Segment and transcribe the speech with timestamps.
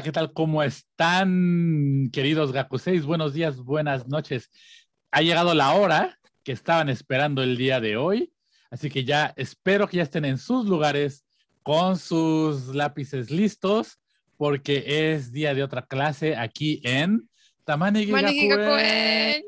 [0.00, 0.32] Hola, ¿qué tal?
[0.32, 3.04] ¿Cómo están, queridos Gakuseis?
[3.04, 4.50] Buenos días, buenas noches.
[5.10, 8.32] Ha llegado la hora que estaban esperando el día de hoy,
[8.70, 11.26] así que ya espero que ya estén en sus lugares
[11.62, 13.98] con sus lápices listos,
[14.38, 17.28] porque es día de otra clase aquí en
[17.66, 19.44] Tamanigi Gakuen.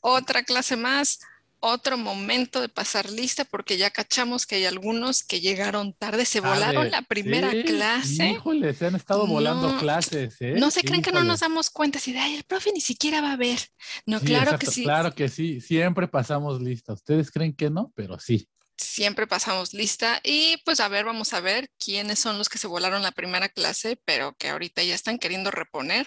[0.00, 1.18] Otra clase más
[1.60, 6.40] otro momento de pasar lista porque ya cachamos que hay algunos que llegaron tarde, se
[6.40, 8.30] volaron la primera clase.
[8.30, 10.40] Híjole, se han estado volando clases.
[10.40, 10.54] ¿eh?
[10.56, 13.32] No se creen que no nos damos cuenta si de, el profe ni siquiera va
[13.32, 13.60] a ver.
[14.06, 14.82] No, claro que sí.
[14.82, 16.94] Claro que sí, siempre pasamos lista.
[16.94, 18.48] Ustedes creen que no, pero sí.
[18.76, 22.66] Siempre pasamos lista y pues a ver, vamos a ver quiénes son los que se
[22.66, 26.06] volaron la primera clase, pero que ahorita ya están queriendo reponer.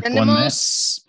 [0.00, 1.04] Tenemos,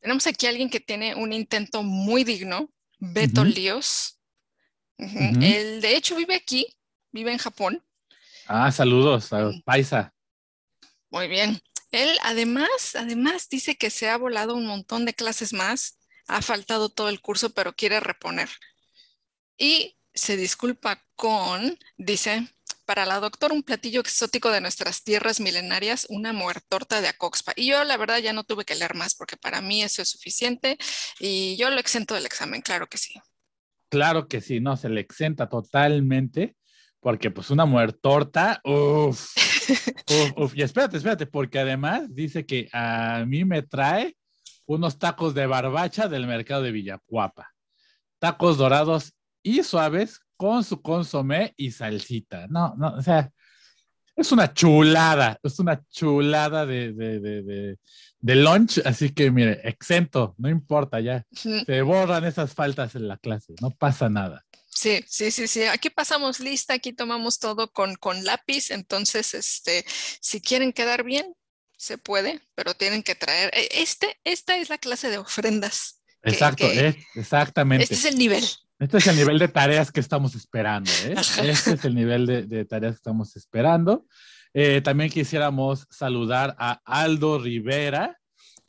[0.00, 2.70] tenemos aquí a alguien que tiene un intento muy digno
[3.04, 4.20] Beto Líos.
[4.96, 6.66] Él, de hecho, vive aquí,
[7.10, 7.84] vive en Japón.
[8.46, 9.62] Ah, saludos a mm.
[9.62, 10.14] Paisa.
[11.10, 11.60] Muy bien.
[11.90, 16.90] Él además, además dice que se ha volado un montón de clases más, ha faltado
[16.90, 18.48] todo el curso, pero quiere reponer.
[19.58, 22.48] Y se disculpa con, dice,
[22.92, 27.54] para la doctora un platillo exótico de nuestras tierras milenarias, una muertorta de Acoxpa.
[27.56, 30.10] Y yo la verdad ya no tuve que leer más porque para mí eso es
[30.10, 30.76] suficiente
[31.18, 33.14] y yo lo exento del examen, claro que sí.
[33.88, 36.54] Claro que sí, no, se le exenta totalmente
[37.00, 39.34] porque pues una muertorta, uff,
[40.36, 44.18] uff, y espérate, espérate, porque además dice que a mí me trae
[44.66, 47.54] unos tacos de barbacha del mercado de Villacuapa.
[48.18, 52.46] Tacos dorados y suaves con su consomé y salsita.
[52.48, 53.30] No, no, o sea,
[54.16, 57.78] es una chulada, es una chulada de, de, de,
[58.20, 63.16] de, lunch, así que mire, exento, no importa ya, se borran esas faltas en la
[63.16, 64.44] clase, no pasa nada.
[64.68, 65.64] Sí, sí, sí, sí.
[65.64, 69.84] Aquí pasamos lista, aquí tomamos todo con, con lápiz, entonces, este,
[70.20, 71.34] si quieren quedar bien,
[71.76, 73.50] se puede, pero tienen que traer.
[73.54, 76.00] E, este, esta es la clase de ofrendas.
[76.22, 76.64] Exacto,
[77.14, 77.84] exactamente.
[77.84, 78.44] Este es el nivel.
[78.82, 80.90] Este es el nivel de tareas que estamos esperando.
[81.04, 81.14] ¿eh?
[81.16, 84.06] Este es el nivel de, tareas que estamos esperando.
[84.52, 88.18] Eh, también quisiéramos saludar a Aldo Rivera,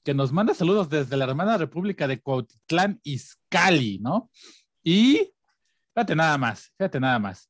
[0.03, 4.29] que nos manda saludos desde la hermana República de Cuautitlán, Izcali, ¿no?
[4.83, 5.33] Y
[5.95, 7.49] fíjate nada más, fíjate nada más,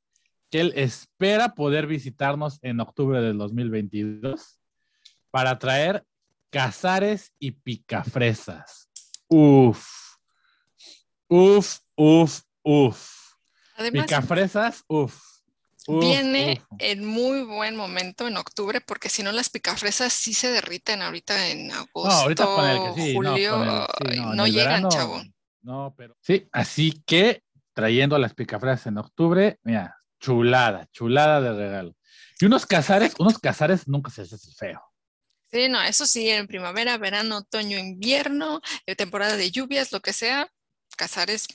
[0.49, 4.57] que él espera poder visitarnos en octubre del 2022
[5.31, 6.05] para traer
[6.49, 8.89] cazares y picafresas.
[9.27, 9.85] Uf,
[11.27, 13.35] uf, uf, Uf.
[13.75, 15.15] Además, picafresas, uf.
[15.87, 21.01] viene en muy buen momento en octubre, porque si no las picafresas sí se derriten
[21.01, 25.21] ahorita en agosto, no, ahorita el que sí, julio, no, no, llegan, chavo.
[25.61, 27.43] No, pero sí, así que
[27.73, 31.95] trayendo las picafresas en octubre, mira, chulada, chulada de regalo.
[32.39, 34.81] Y unos cazares, unos cazares nunca se hace feo.
[35.51, 40.11] Sí, no, eso sí, en primavera, verano, otoño, invierno, eh, temporada de lluvias, lo que
[40.11, 40.51] sea,
[40.97, 41.47] cazares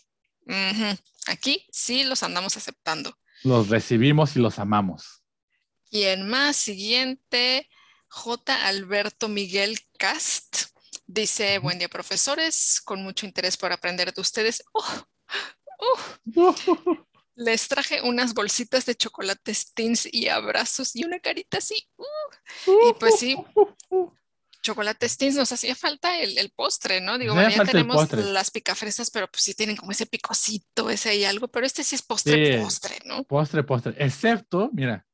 [1.27, 3.19] Aquí sí los andamos aceptando.
[3.45, 5.23] Los recibimos y los amamos.
[5.91, 7.69] Y en más, siguiente,
[8.09, 8.67] J.
[8.67, 10.71] Alberto Miguel Cast.
[11.07, 14.63] Dice, buen día profesores, con mucho interés por aprender de ustedes.
[17.35, 21.89] Les traje unas bolsitas de chocolates teens y abrazos y una carita así.
[21.97, 22.91] Uh.
[22.91, 23.37] y pues sí,
[24.69, 27.19] chocolate Stins nos hacía falta el, postre, ¿no?
[27.19, 31.49] Digo, ya tenemos las picafresas, pero pues sí tienen como ese picocito, ese y algo,
[31.49, 33.25] pero este sí es postre, postre, ¿no?
[33.25, 33.95] Postre, postre.
[33.99, 35.07] Excepto, mira,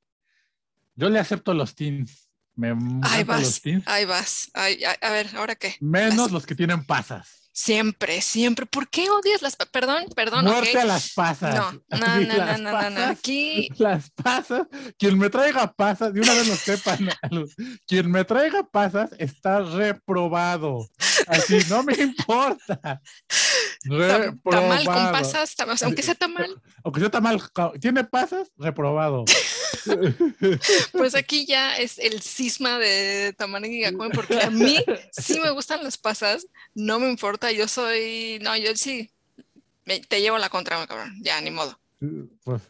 [0.97, 2.29] yo le acepto los Teens.
[2.57, 2.73] Me
[3.03, 3.83] ahí vas, los teens.
[3.87, 4.49] ahí vas.
[4.55, 5.75] a ver, ¿ahora qué?
[5.81, 7.44] Menos los que tienen pasas.
[7.57, 8.67] Siempre, siempre.
[8.67, 9.71] ¿Por qué odias las pasas?
[9.71, 10.45] Perdón, perdón.
[10.45, 11.55] Muerte a las pasas.
[11.55, 13.69] No, no, no, no, no, Aquí.
[13.79, 14.67] Las pasas.
[14.99, 17.09] Quien me traiga pasas, de una vez lo sepan,
[17.87, 20.89] quien me traiga pasas está reprobado.
[21.29, 23.01] Así no me importa.
[23.85, 26.61] Tamal con pasas, aunque sea tamal.
[26.83, 27.41] Aunque sea tamal,
[27.81, 29.25] tiene pasas, reprobado.
[30.93, 34.79] Pues aquí ya es el cisma de Tamal y Gakuen, porque a mí
[35.13, 39.11] sí me gustan las pasas, no me importa, yo soy, no, yo sí,
[40.09, 41.79] te llevo la contra, cabrón, ya, ni modo.
[42.45, 42.63] Pues,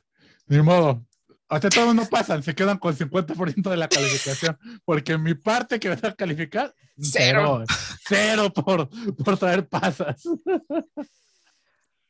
[0.47, 1.05] ni modo.
[1.49, 5.91] Hasta todos no pasan, se quedan con 50% de la calificación, porque mi parte que
[5.91, 7.65] va a calificar, cero,
[8.09, 10.23] cero, por, por traer pasas.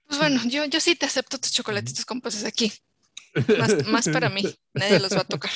[0.06, 2.72] Pues bueno, yo, yo sí te acepto tus chocolatitos con pasas aquí.
[3.88, 4.42] Más, para mí,
[4.74, 5.50] nadie los va a tocar.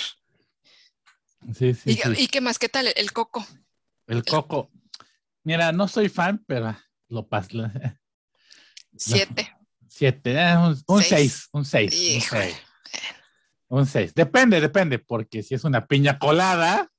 [1.56, 1.99] Sí, sí.
[2.16, 2.58] ¿Y, qué más?
[2.58, 3.46] ¿Qué tal el coco?
[4.06, 4.70] El coco.
[5.44, 6.76] Mira, no soy fan, pero
[7.08, 7.49] lo paso.
[8.96, 9.55] Siete.
[9.88, 10.56] Siete, eh,
[10.87, 11.49] un, seis.
[11.52, 12.31] un seis.
[13.69, 14.14] Un 6.
[14.14, 16.90] Depende, depende, porque si es una piña colada,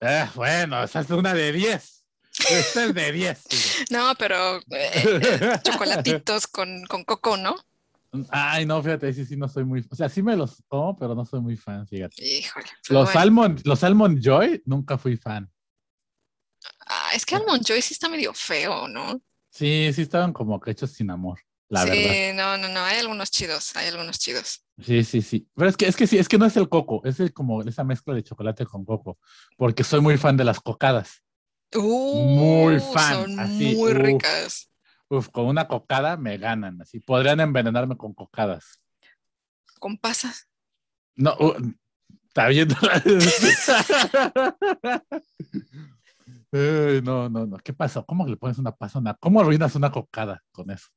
[0.00, 2.04] eh, bueno, esa es una de 10.
[2.50, 3.44] Esta es de 10.
[3.90, 7.56] No, pero eh, chocolatitos con, con coco, ¿no?
[8.30, 9.86] Ay, no, fíjate, sí, sí, no soy muy.
[9.90, 12.22] O sea, sí me los como, pero no soy muy fan, fíjate.
[12.22, 12.66] Híjole.
[12.90, 15.50] Los, almond, los Almond Joy, nunca fui fan.
[17.14, 19.20] Es que Almond Joy sí está medio feo, ¿no?
[19.50, 22.34] Sí, sí estaban como que hechos sin amor, la sí, verdad.
[22.34, 24.64] no, no, no, hay algunos chidos, hay algunos chidos.
[24.82, 25.46] Sí, sí, sí.
[25.54, 27.62] Pero es que, es que sí, es que no es el coco, es el, como
[27.62, 29.18] esa mezcla de chocolate con coco,
[29.56, 31.22] porque soy muy fan de las cocadas.
[31.74, 33.98] muy Uh, fan, Son así, muy uf.
[33.98, 34.70] ricas.
[35.08, 37.00] Uf, con una cocada me ganan, así.
[37.00, 38.80] Podrían envenenarme con cocadas.
[39.78, 40.48] Con pasas.
[41.14, 41.52] No, uh,
[42.28, 42.74] está viendo.
[46.52, 47.56] No, no, no.
[47.58, 48.04] ¿Qué pasó?
[48.04, 49.14] ¿Cómo le pones una pasona?
[49.18, 50.88] ¿Cómo arruinas una cocada con eso?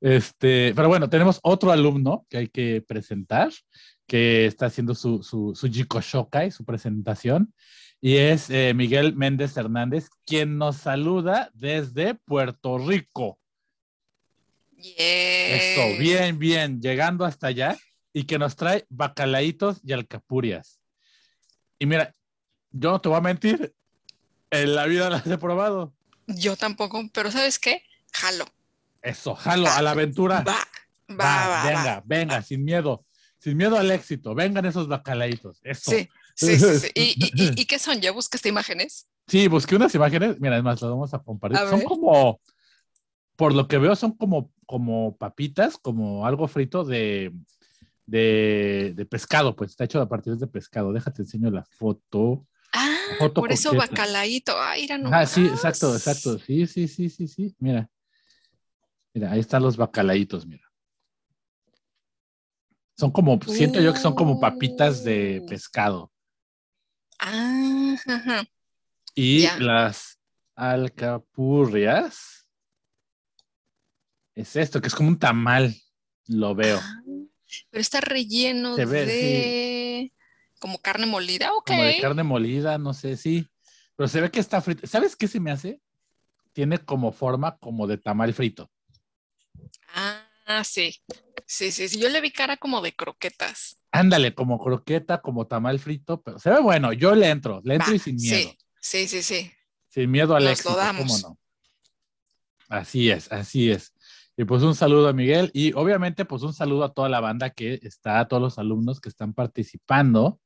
[0.00, 3.50] Este, pero bueno, tenemos otro alumno que hay que presentar,
[4.06, 7.52] que está haciendo su, su, su Jiko Shokai, su presentación,
[8.00, 13.38] y es eh, Miguel Méndez Hernández, quien nos saluda desde Puerto Rico.
[14.76, 15.98] Eso, Yes.
[15.98, 17.78] bien, bien, llegando hasta allá
[18.12, 20.78] y que nos trae bacalaitos y alcapurias.
[21.78, 22.12] Y mira,
[22.70, 23.72] yo no te voy a mentir,
[24.62, 25.92] en la vida las he probado.
[26.26, 27.82] Yo tampoco, pero ¿sabes qué?
[28.12, 28.46] Jalo.
[29.02, 30.42] Eso, jalo, a la aventura.
[30.46, 30.56] Va,
[31.10, 33.04] va, Va, venga, venga, sin miedo,
[33.38, 35.60] sin miedo al éxito, vengan esos bacalaitos.
[35.62, 35.90] Eso.
[35.90, 36.78] Sí, sí, sí.
[36.78, 36.90] sí.
[36.94, 38.00] ¿Y, y, y- y qué son?
[38.00, 39.06] ¿Ya buscaste imágenes?
[39.26, 41.58] Sí, busqué unas imágenes, mira, además las vamos a compartir.
[41.58, 41.88] A son ver.
[41.88, 42.40] como,
[43.36, 47.32] por lo que veo, son como, como papitas, como algo frito de,
[48.06, 50.92] de, de pescado, pues está hecho a partir de pescado.
[50.92, 52.46] Déjate enseño la foto.
[52.76, 53.86] Ah, por eso coqueta.
[53.92, 54.60] bacalaíto.
[54.60, 55.64] Ay, mira Ah, sí, nomás.
[55.64, 56.38] exacto, exacto.
[56.40, 57.54] Sí, sí, sí, sí, sí.
[57.60, 57.88] Mira.
[59.14, 60.64] Mira, ahí están los bacalaitos, mira.
[62.98, 65.46] Son como, siento yo que son como papitas de Uh.
[65.46, 66.12] pescado.
[67.20, 68.44] Ah, ajá.
[69.14, 69.58] Y Ya.
[69.58, 70.18] las
[70.56, 72.48] alcapurrias.
[74.34, 75.74] Es esto, que es como un tamal.
[76.26, 76.80] Lo veo.
[76.82, 77.02] Ah,
[77.70, 80.12] pero está relleno Se ve, de
[80.64, 81.66] como carne molida, ok.
[81.66, 83.46] Como de carne molida, no sé, sí.
[83.96, 84.86] Pero se ve que está frito.
[84.86, 85.82] ¿Sabes qué se me hace?
[86.54, 88.70] Tiene como forma como de tamal frito.
[89.92, 91.02] Ah, sí.
[91.44, 92.00] Sí, sí, sí.
[92.00, 93.76] Yo le vi cara como de croquetas.
[93.92, 96.94] Ándale, como croqueta, como tamal frito, pero se ve bueno.
[96.94, 98.50] Yo le entro, le entro Va, y sin miedo.
[98.80, 99.52] Sí, sí, sí, sí.
[99.90, 101.04] Sin miedo al Nos éxito, lo damos.
[101.04, 101.38] ¿cómo no?
[102.70, 103.92] Así es, así es.
[104.34, 107.50] Y pues un saludo a Miguel y obviamente pues un saludo a toda la banda
[107.50, 110.40] que está, a todos los alumnos que están participando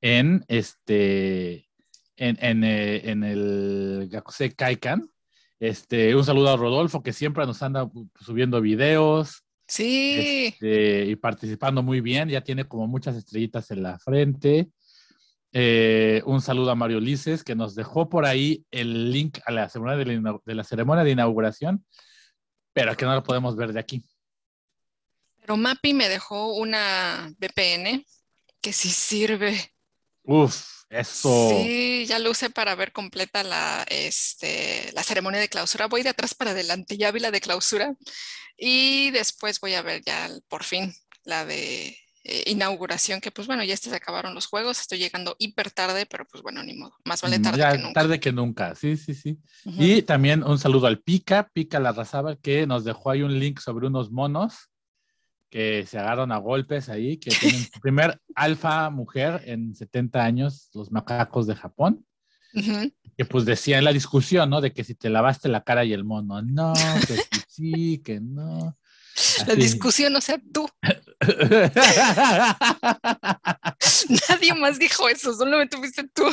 [0.00, 1.68] en este,
[2.16, 5.10] en, en, eh, en el Gakuse Kaikan.
[5.58, 10.46] Este, un saludo a Rodolfo que siempre nos anda subiendo videos Sí.
[10.48, 14.68] este, y participando muy bien, ya tiene como muchas estrellitas en la frente.
[15.52, 19.68] Eh, un saludo a Mario Lices, que nos dejó por ahí el link a la
[19.68, 21.84] ceremonia de la, de la ceremonia de inauguración,
[22.72, 24.04] pero que no lo podemos ver de aquí.
[25.40, 28.04] Pero Mapi me dejó una VPN
[28.60, 29.56] que sí sirve.
[30.30, 31.48] Uf, eso.
[31.50, 35.88] Sí, ya lo usé para ver completa la, este, la ceremonia de clausura.
[35.88, 37.96] Voy de atrás para adelante, ya vi la de clausura
[38.56, 40.94] y después voy a ver ya por fin
[41.24, 45.72] la de eh, inauguración, que pues bueno, ya se acabaron los juegos, estoy llegando hiper
[45.72, 48.00] tarde, pero pues bueno, ni modo, más vale tarde ya que nunca.
[48.00, 49.36] tarde que nunca, sí, sí, sí.
[49.64, 49.82] Ujú.
[49.82, 53.88] Y también un saludo al Pica, Pica Larrazábal, que nos dejó ahí un link sobre
[53.88, 54.69] unos monos
[55.50, 60.70] que se agarraron a golpes ahí, que tienen su primer alfa mujer en 70 años,
[60.74, 62.06] los macacos de Japón,
[62.52, 64.60] que pues decía en la discusión, ¿no?
[64.60, 66.72] De que si te lavaste la cara y el mono, no,
[67.06, 68.76] que sí, sí, que no.
[69.46, 70.68] La discusión, o sea, tú,
[74.28, 76.24] nadie más dijo eso, solamente fuiste tú.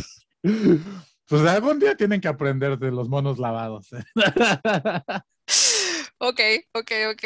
[1.28, 3.88] pues algún día tienen que aprender de los monos lavados.
[3.94, 4.04] ¿eh?
[6.20, 6.40] Ok,
[6.74, 7.24] ok, ok.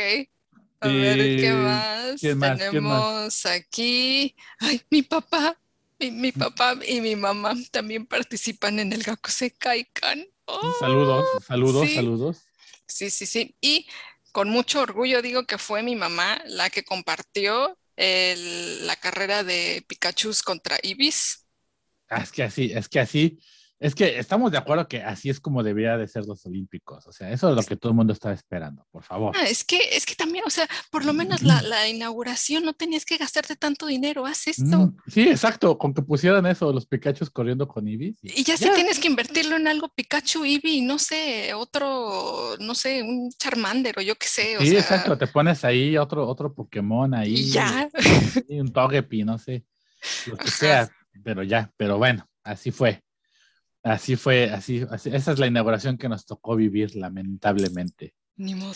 [0.82, 2.20] A ver, ¿qué Eh, más?
[2.20, 2.66] ¿quién más?
[2.68, 4.36] ¿quién Tenemos aquí.
[4.60, 5.60] Ay, mi papá,
[6.00, 10.26] mi, mi papá y mi mamá también participan en el Gakuse Kaikan.
[10.46, 11.94] Oh, saludos, saludos, sí.
[11.94, 12.48] saludos.
[12.88, 13.58] Sí, sí, sí.
[13.62, 13.88] Y
[14.34, 19.86] con mucho orgullo digo que fue mi mamá la que compartió el- la carrera de
[19.88, 21.48] Pikachu contra Ibis.
[22.10, 23.40] Ah, Es que así, es que así,
[23.82, 27.08] Es que estamos de acuerdo que así es como debería de ser los Olímpicos.
[27.08, 29.36] O sea, eso es lo que todo el mundo está esperando, por favor.
[29.36, 32.74] Ah, es, que, es que también, o sea, por lo menos la, la, inauguración no
[32.74, 34.64] tenías que gastarte tanto dinero, haz esto.
[34.64, 38.14] Mm, sí, exacto, con que pusieran eso, los Pikachu corriendo con Eevee.
[38.22, 43.02] Y ya, si tienes que invertirlo en algo Pikachu, Eevee, no sé, otro, no sé,
[43.02, 44.58] un Charmander o yo qué sé.
[44.60, 47.34] sí, exacto, te pones ahí otro, otro Pokémon ahí.
[47.34, 47.90] Y ya.
[48.48, 49.66] Y un Togepi, no sé,
[50.28, 50.88] lo que sea,
[51.24, 53.02] pero ya, pero bueno, así fue.
[53.84, 58.14] Así fue, así, esa es la inauguración que nos tocó vivir, lamentablemente.
[58.36, 58.76] Ni modo.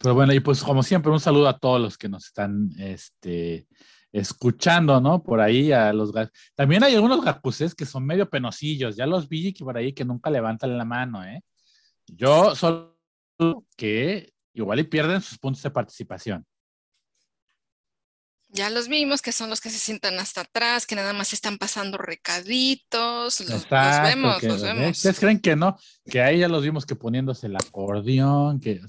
[0.00, 3.66] Pero bueno, y pues como siempre, un saludo a todos los que nos están este,
[4.12, 5.22] escuchando, ¿no?
[5.22, 6.12] Por ahí a los
[6.54, 10.04] También hay algunos gakuses que son medio penosillos, ya los vi que por ahí que
[10.04, 11.42] nunca levantan la mano, ¿eh?
[12.06, 12.96] Yo solo
[13.76, 16.44] que igual y pierden sus puntos de participación.
[18.50, 21.58] Ya los vimos, que son los que se sientan hasta atrás, que nada más están
[21.58, 23.40] pasando recaditos.
[23.40, 24.96] Los, vemos, los vemos.
[24.96, 25.76] ¿Ustedes creen que no?
[26.06, 28.80] Que ahí ya los vimos que poniéndose el acordeón, que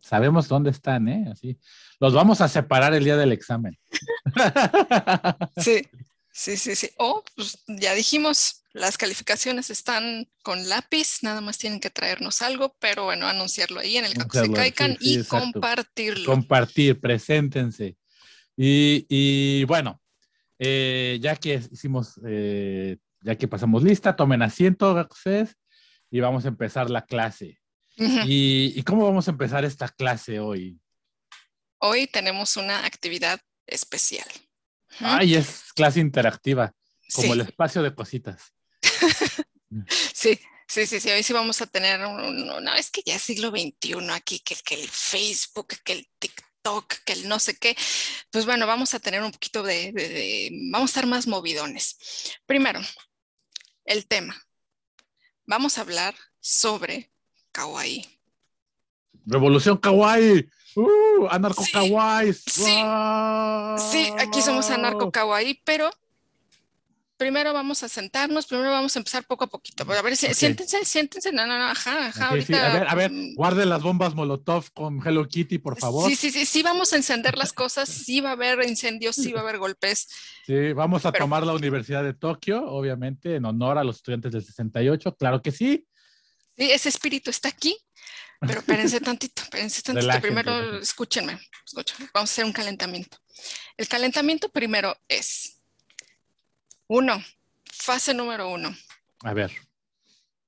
[0.00, 1.26] sabemos dónde están, ¿eh?
[1.32, 1.58] Así.
[1.98, 3.78] Los vamos a separar el día del examen.
[5.56, 5.86] Sí,
[6.32, 6.90] sí, sí, sí.
[6.98, 12.76] O, pues ya dijimos, las calificaciones están con lápiz, nada más tienen que traernos algo,
[12.80, 16.26] pero bueno, anunciarlo ahí en el que se caigan y compartirlo.
[16.26, 17.96] Compartir, preséntense.
[18.56, 20.00] Y, bueno,
[20.58, 25.56] eh, ya que hicimos, eh, ya que pasamos lista, tomen asiento, ustedes,
[26.10, 27.58] y vamos a empezar la clase.
[27.96, 30.78] ¿Y, cómo vamos a empezar esta clase hoy?
[31.78, 34.26] Hoy tenemos una actividad especial.
[35.00, 36.72] Ay, es clase interactiva,
[37.14, 38.54] como el espacio de cositas.
[40.14, 43.22] sí, Sí, sí, sí, hoy sí vamos a tener, un, no, es que ya es
[43.22, 46.43] siglo XXI aquí, que, que el Facebook, que el TikTok
[47.04, 47.76] que el no sé qué,
[48.30, 51.96] pues bueno, vamos a tener un poquito de, vamos a estar más movidones.
[52.46, 52.80] Primero,
[53.84, 54.34] el tema.
[55.46, 57.10] Vamos a hablar sobre
[57.52, 58.06] kawaii.
[59.26, 60.48] Revolución kawaii.
[60.76, 62.32] Uh, anarco kawaii.
[62.32, 62.82] Sí,
[63.90, 65.90] sí, aquí somos anarco kawaii, pero
[67.16, 69.84] primero vamos a sentarnos, primero vamos a empezar poco a poquito.
[69.90, 72.28] A ver, siéntense, siéntense, no, no, no, ajá, ajá.
[72.28, 73.34] ahorita, A ver, a ver, mm.
[73.34, 76.08] guarden las bombas Molotov con Hello Kitty, por favor.
[76.08, 79.32] Sí, sí, sí, sí, vamos a encender las cosas, sí va a haber incendios, sí
[79.32, 80.08] va a haber golpes.
[80.46, 84.44] Sí, vamos a tomar la Universidad de Tokio, obviamente, en honor a los estudiantes del
[84.44, 85.86] 68, claro que sí.
[86.56, 87.76] Sí, ese espíritu está aquí,
[88.40, 90.20] pero espérense tantito, espérense tantito.
[90.20, 93.18] primero, escúchenme, escúchenme, vamos a hacer un calentamiento.
[93.76, 95.63] El calentamiento primero es
[96.88, 97.22] uno,
[97.64, 98.74] fase número uno.
[99.22, 99.52] A ver.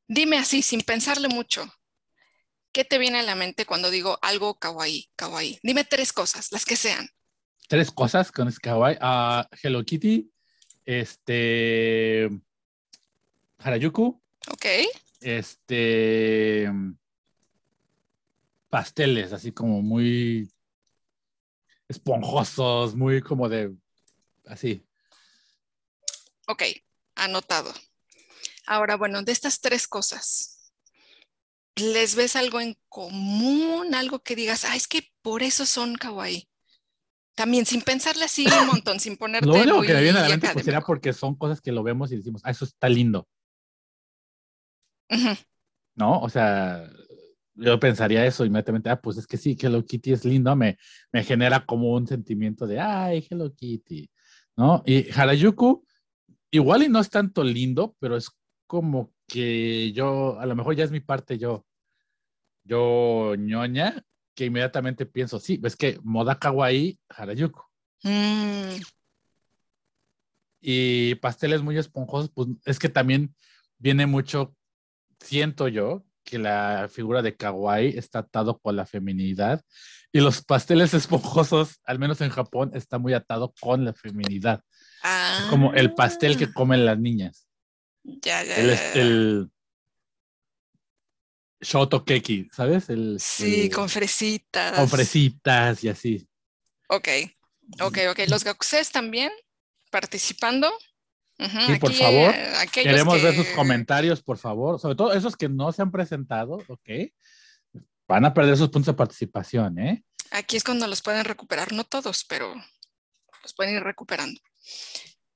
[0.09, 1.67] Dime así, sin pensarle mucho.
[2.73, 5.59] ¿Qué te viene a la mente cuando digo algo kawaii, kawaii?
[5.63, 7.09] Dime tres cosas, las que sean.
[7.69, 8.97] Tres cosas con kawaii.
[9.01, 10.31] Uh, Hello Kitty,
[10.85, 12.29] este,
[13.59, 14.23] Harajuku.
[14.53, 14.67] Ok.
[15.21, 16.71] Este,
[18.69, 20.51] pasteles, así como muy
[21.89, 23.75] esponjosos, muy como de,
[24.45, 24.86] así.
[26.47, 26.63] Ok,
[27.15, 27.73] anotado.
[28.67, 30.73] Ahora, bueno, de estas tres cosas,
[31.77, 33.95] ¿les ves algo en común?
[33.95, 36.49] Algo que digas, ah, es que por eso son kawaii.
[37.35, 39.47] También sin pensarle así un montón, sin ponerte.
[39.47, 42.11] Lo único que viene a la mente pues, será porque son cosas que lo vemos
[42.11, 43.29] y decimos, ah, eso está lindo.
[45.95, 46.21] ¿No?
[46.21, 46.89] O sea,
[47.55, 50.79] yo pensaría eso inmediatamente, ah, pues es que sí, Hello Kitty es lindo, me,
[51.13, 54.11] me genera como un sentimiento de, ay, Hello Kitty,
[54.57, 54.83] ¿no?
[54.85, 55.87] Y Harajuku,
[56.51, 58.31] igual y no es tanto lindo, pero es
[58.67, 61.67] como que yo, a lo mejor ya es mi parte yo,
[62.65, 67.63] yo ñoña, que inmediatamente pienso, sí, ves que moda kawaii, Harajuku.
[68.03, 68.83] Mm.
[70.61, 73.35] Y pasteles muy esponjosos, pues es que también
[73.79, 74.55] viene mucho,
[75.21, 79.63] siento yo, que la figura de kawaii está atado con la feminidad
[80.13, 84.61] y los pasteles esponjosos, al menos en Japón, está muy atado con la feminidad.
[85.51, 86.53] Como el pastel que ah.
[86.55, 87.47] comen las niñas.
[88.03, 88.93] Ya, ya, el, ya.
[88.95, 89.51] el
[91.61, 92.89] shoto keki, ¿sabes?
[92.89, 94.77] El, sí, con fresitas.
[94.77, 96.29] Con fresitas y así.
[96.89, 97.09] Ok,
[97.81, 98.21] ok, ok.
[98.29, 99.33] Los gakuses también
[99.91, 100.71] participando.
[101.39, 102.35] sí, por favor.
[102.35, 104.79] Eh, Queremos ver sus comentarios, por favor.
[104.79, 106.91] Sobre todo esos que no se han presentado, ok.
[108.09, 110.05] Van a perder sus puntos de participación, ¿eh?
[110.31, 112.55] Aquí es cuando los pueden recuperar, no todos, pero
[113.43, 114.41] los pueden ir recuperando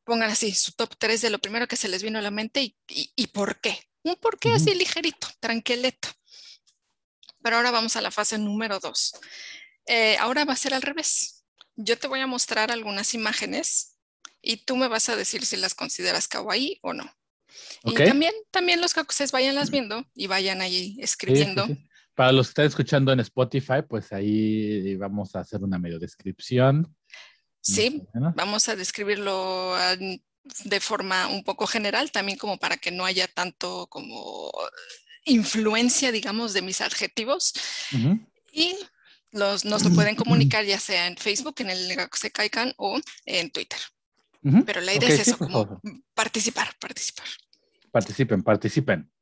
[0.04, 2.74] pongan así su top 3 de lo primero que se les vino a la mente
[2.88, 3.78] y, por qué.
[4.02, 6.08] Un por qué así ligerito, tranquilito.
[7.42, 9.12] Pero ahora vamos a la fase número 2.
[9.86, 11.44] Eh, ahora va a ser al revés.
[11.76, 13.98] Yo te voy a mostrar algunas imágenes
[14.42, 17.10] y tú me vas a decir si las consideras kawaii o no.
[17.84, 21.66] Y también, también los ustedes vayan las viendo y vayan ahí escribiendo.
[22.14, 26.94] Para los que están escuchando en Spotify, pues ahí vamos a hacer una medio descripción.
[27.60, 28.02] Sí,
[28.34, 29.76] vamos a describirlo
[30.64, 34.50] de forma un poco general, también como para que no haya tanto como
[35.24, 37.52] influencia, digamos, de mis adjetivos.
[38.52, 38.76] Y
[39.32, 43.50] los, nos lo pueden comunicar ya sea en Facebook, en el Se Caican o en
[43.50, 43.78] Twitter.
[44.64, 45.80] Pero la idea es eso, como
[46.14, 47.26] participar, participar.
[47.92, 49.12] Participen, participen.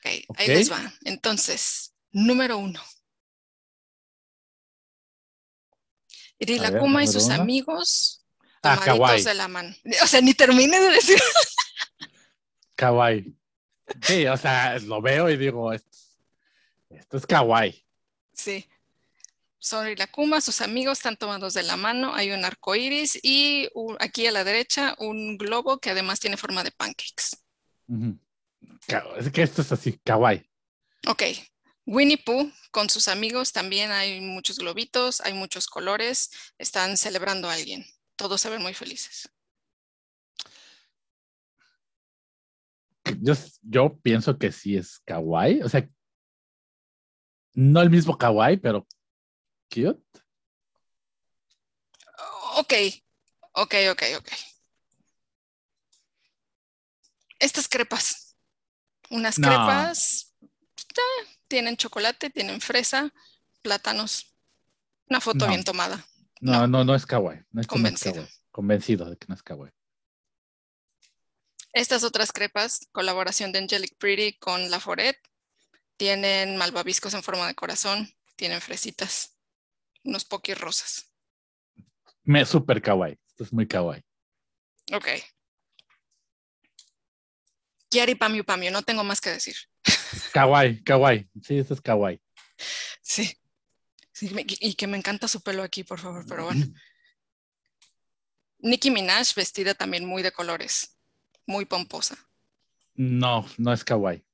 [0.00, 0.92] ok, ahí les va.
[1.04, 2.80] Entonces, número uno.
[6.38, 8.24] Irilakuma y sus amigos
[8.62, 9.74] ah, tomaditos de la mano.
[10.02, 11.20] O sea, ni termine de decir.
[12.76, 13.34] Kawaii.
[14.02, 15.88] Sí, o sea, lo veo y digo, esto,
[16.90, 17.84] esto es kawaii.
[18.32, 18.68] Sí.
[19.58, 23.68] Son Irilakuma, sus amigos están tomados de la mano, hay un arco iris y
[23.98, 27.36] aquí a la derecha un globo que además tiene forma de pancakes.
[29.18, 30.48] Es que esto es así, kawaii.
[31.06, 31.22] Ok,
[31.88, 37.54] Winnie Pooh con sus amigos también hay muchos globitos, hay muchos colores, están celebrando a
[37.54, 37.82] alguien.
[38.14, 39.30] Todos se ven muy felices.
[43.22, 45.88] Yo, yo pienso que sí es kawaii, o sea,
[47.54, 48.86] no el mismo kawaii, pero
[49.70, 49.98] cute.
[52.58, 52.74] Ok,
[53.52, 54.28] ok, ok, ok.
[57.38, 58.36] Estas crepas,
[59.08, 60.34] unas crepas,
[61.48, 63.12] tienen chocolate, tienen fresa,
[63.62, 64.34] plátanos.
[65.08, 66.04] Una foto bien tomada.
[66.40, 67.40] No, no, no, es kawaii.
[67.50, 68.28] No es Convencido.
[68.50, 69.72] Convencido de que no es kawaii.
[71.72, 75.16] Estas otras crepas, colaboración de Angelic Pretty con La Foret,
[75.96, 79.36] tienen malvaviscos en forma de corazón, tienen fresitas,
[80.04, 81.12] unos poquis rosas.
[82.22, 83.18] Me super kawaii.
[83.28, 84.02] Esto es muy kawaii.
[84.92, 85.08] Ok.
[87.88, 89.56] Kiari Pamiu Pamiu, no tengo más que decir.
[90.32, 91.28] Kawaii, kawaii.
[91.42, 92.20] Sí, eso es kawaii.
[93.02, 93.36] Sí.
[94.20, 96.66] y que me encanta su pelo aquí, por favor, pero bueno.
[98.58, 100.96] Nicki Minaj vestida también muy de colores,
[101.46, 102.16] muy pomposa.
[102.94, 104.24] No, no es kawaii.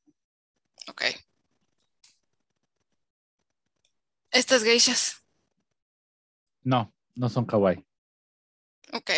[0.88, 1.02] Ok.
[4.30, 5.22] Estas geishas.
[6.62, 7.84] No, no son kawaii.
[8.92, 9.10] Ok.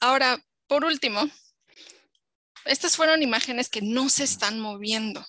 [0.00, 1.20] Ahora, por último,
[2.64, 5.26] estas fueron imágenes que no se están moviendo.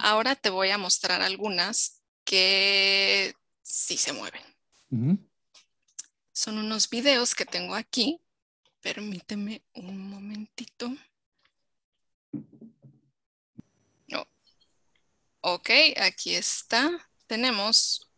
[0.00, 4.42] Ahora te voy a mostrar algunas que sí se mueven.
[6.32, 8.20] Son unos videos que tengo aquí.
[8.80, 10.90] Permíteme un momentito.
[14.14, 14.26] Oh.
[15.40, 16.90] Ok, aquí está.
[17.26, 18.10] Tenemos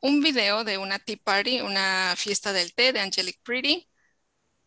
[0.00, 3.88] un video de una tea party, una fiesta del té de Angelic Pretty.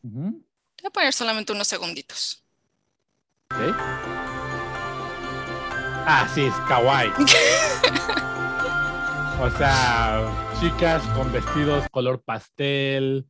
[0.02, 0.44] Voy
[0.86, 2.46] a poner solamente unos segunditos.
[3.50, 4.11] Ah,
[6.34, 7.10] sí, es kawaii.
[9.40, 13.28] o sea, chicas con vestidos color pastel,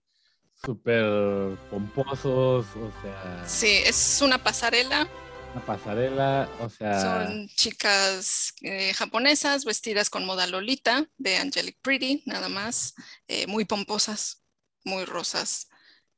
[0.63, 3.43] súper pomposos, o sea.
[3.47, 5.07] Sí, es una pasarela.
[5.53, 7.01] Una pasarela, o sea.
[7.01, 12.93] Son chicas eh, japonesas vestidas con moda Lolita de Angelic Pretty, nada más,
[13.27, 14.43] eh, muy pomposas,
[14.83, 15.67] muy rosas.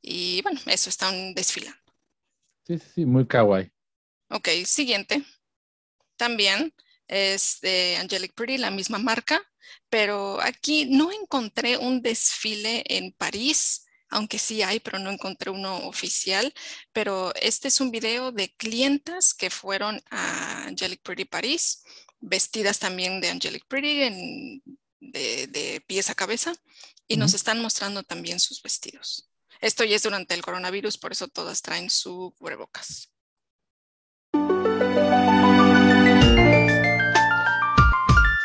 [0.02, 1.80] Y bueno, eso están desfilando.
[2.68, 3.72] Sí, sí, muy kawaii.
[4.30, 5.24] Ok, siguiente
[6.17, 6.73] también
[7.08, 9.41] es de Angelic Pretty, la misma marca,
[9.89, 15.88] pero aquí no encontré un desfile en París, aunque sí hay, pero no encontré uno
[15.88, 16.54] oficial.
[16.91, 21.84] Pero este es un video de clientas que fueron a Angelic Pretty París,
[22.19, 24.62] vestidas también de Angelic Pretty,
[24.99, 26.54] de, pies a cabeza,
[27.08, 29.30] y nos están mostrando también sus vestidos.
[29.62, 33.10] Esto ya es durante el coronavirus, por eso todas traen su cubrebocas.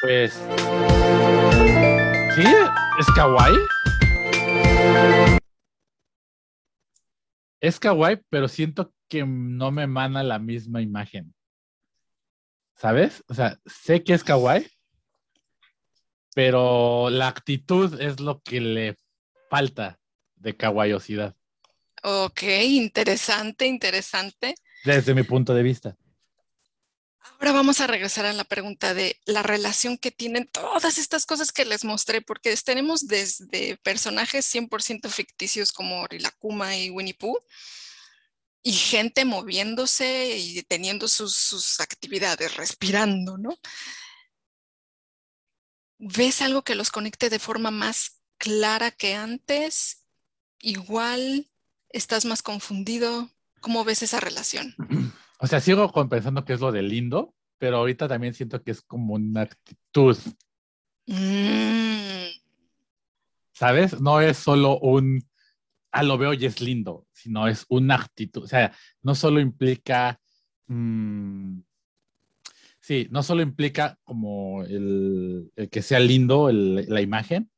[0.09, 0.33] Pues.
[2.35, 2.45] Sí,
[2.99, 3.59] es kawaii.
[7.61, 11.35] Es kawaii, pero siento que no me emana la misma imagen.
[12.75, 13.23] ¿Sabes?
[13.29, 14.67] O sea, sé que es kawaii,
[16.35, 18.97] pero la actitud es lo que le
[19.51, 19.99] falta
[20.37, 21.37] de kawaiiosidad.
[22.03, 24.55] Ok, interesante, interesante.
[24.87, 25.99] Desde mi punto de vista.
[27.35, 31.53] Ahora vamos a regresar a la pregunta de la relación que tienen todas estas cosas
[31.53, 37.39] que les mostré, porque tenemos desde personajes 100% ficticios como Rilakuma y Winnie Pooh,
[38.63, 43.57] y gente moviéndose y teniendo sus, sus actividades, respirando, ¿no?
[45.99, 50.05] ¿Ves algo que los conecte de forma más clara que antes?
[50.61, 51.51] Igual,
[51.91, 53.31] estás más confundido.
[53.61, 54.75] ¿Cómo ves esa relación?
[55.39, 58.83] O sea, sigo pensando que es lo de lindo, pero ahorita también siento que es
[58.83, 60.17] como una actitud.
[61.07, 62.27] Mm,
[63.53, 64.01] ¿Sabes?
[64.01, 65.21] No es solo un,
[65.93, 68.45] ah, lo veo y es lindo, sino es una actitud.
[68.45, 68.73] O sea,
[69.03, 70.21] no solo implica,
[70.67, 71.61] mm,
[72.81, 77.51] sí, no solo implica como el, el que sea lindo el- la imagen,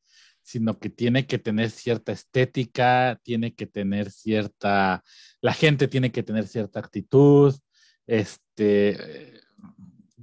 [0.43, 5.05] sino que tiene que tener cierta estética, tiene que tener cierta,
[5.41, 7.55] la gente tiene que tener cierta actitud,
[8.11, 9.41] este,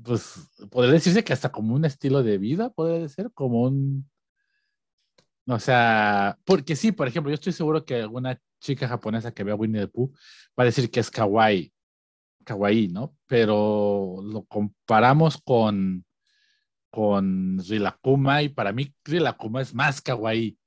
[0.04, 4.10] pues podría decirse que hasta como un estilo de vida, podría ser como un,
[5.48, 9.56] o sea, porque sí, por ejemplo, yo estoy seguro que alguna chica japonesa que vea
[9.56, 10.12] Winnie the Pooh
[10.60, 11.72] va a decir que es kawaii,
[12.44, 13.16] kawaii, ¿no?
[13.26, 16.04] Pero lo comparamos con,
[16.90, 20.58] con Rilakuma y para mí Rilakuma es más kawaii,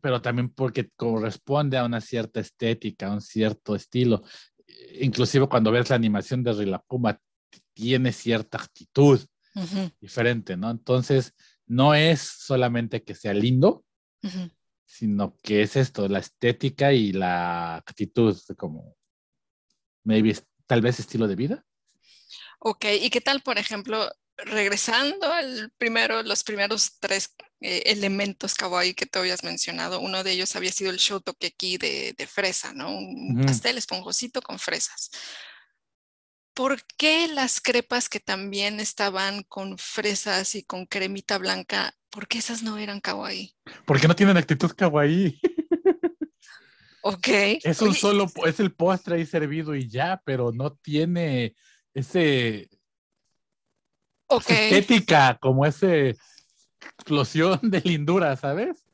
[0.00, 4.22] pero también porque corresponde a una cierta estética, a un cierto estilo.
[5.00, 7.20] Inclusive cuando ves la animación de Rilakuma,
[7.72, 9.20] tiene cierta actitud
[10.00, 10.70] diferente, ¿no?
[10.70, 11.34] Entonces,
[11.66, 13.84] no es solamente que sea lindo,
[14.84, 18.96] sino que es esto, la estética y la actitud, como
[20.04, 21.64] maybe tal vez estilo de vida.
[22.58, 28.94] Ok, ¿y qué tal, por ejemplo, regresando al primero, los primeros tres eh, elementos kawaii
[28.94, 30.00] que tú habías mencionado?
[30.00, 32.90] Uno de ellos había sido el shotokeki de, de fresa, ¿no?
[32.90, 35.10] Un pastel esponjosito con fresas.
[36.54, 42.38] ¿Por qué las crepas que también estaban con fresas y con cremita blanca, por qué
[42.38, 43.56] esas no eran kawaii?
[43.84, 45.40] Porque no tienen actitud kawaii.
[47.06, 47.28] Ok.
[47.62, 51.54] Es un Oye, solo, es el postre ahí servido y ya, pero no tiene
[51.92, 52.70] ese
[54.26, 56.16] ok, esa estética, como ese
[56.96, 58.84] explosión de lindura, ¿sabes?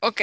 [0.00, 0.20] ok.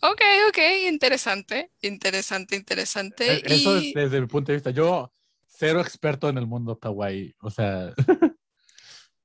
[0.00, 3.38] Ok, ok, interesante, interesante, interesante.
[3.38, 4.70] E- Eso es desde mi punto de vista.
[4.70, 5.12] Yo,
[5.48, 7.34] cero experto en el mundo kawaii.
[7.40, 7.92] O sea,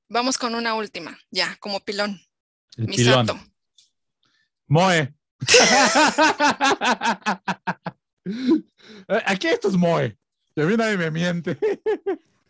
[0.08, 2.20] vamos con una última, ya, como pilón.
[2.76, 3.20] el pilón.
[3.26, 3.38] Misato.
[4.66, 5.14] Moe.
[9.26, 10.16] Aquí esto es Moe.
[10.56, 11.58] Y a mí nadie me miente.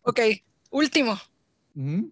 [0.03, 0.21] Ok,
[0.71, 1.19] último,
[1.75, 2.05] ¿Mm?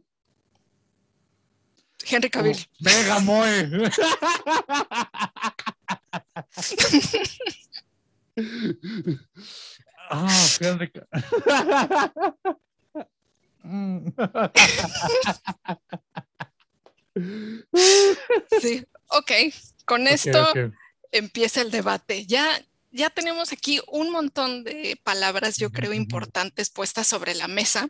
[2.09, 2.57] Henry Cavill.
[2.81, 3.91] Mega Moe.
[10.15, 10.91] Ah, Henry
[13.65, 14.09] Mm.
[18.61, 19.31] Sí, ok,
[19.85, 20.53] con esto
[21.13, 22.27] empieza el debate.
[22.27, 22.61] Ya,
[22.91, 27.89] ya tenemos aquí un montón de palabras, yo creo, importantes puestas sobre la mesa,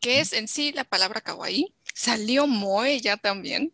[0.00, 1.74] que es en sí la palabra kawaii.
[1.94, 3.72] Salió moe ya también.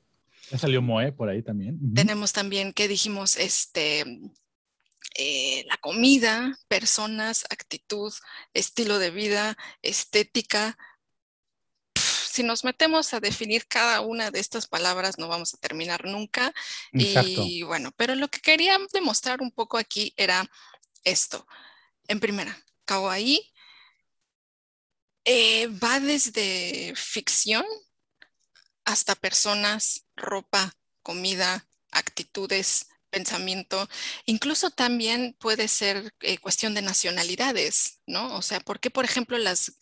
[0.50, 1.78] Ya salió Moe por ahí también.
[1.94, 4.04] Tenemos también que dijimos, este,
[5.14, 8.12] eh, la comida, personas, actitud,
[8.52, 10.76] estilo de vida, estética.
[11.94, 16.52] Si nos metemos a definir cada una de estas palabras, no vamos a terminar nunca.
[16.92, 17.44] Exacto.
[17.46, 20.50] Y bueno, pero lo que quería demostrar un poco aquí era
[21.04, 21.46] esto.
[22.08, 22.56] En primera,
[22.86, 23.52] kawaii
[25.24, 27.64] eh, va desde ficción
[28.90, 33.88] hasta personas, ropa, comida, actitudes, pensamiento.
[34.26, 38.36] Incluso también puede ser eh, cuestión de nacionalidades, ¿no?
[38.36, 39.72] O sea, ¿por qué, por ejemplo, las,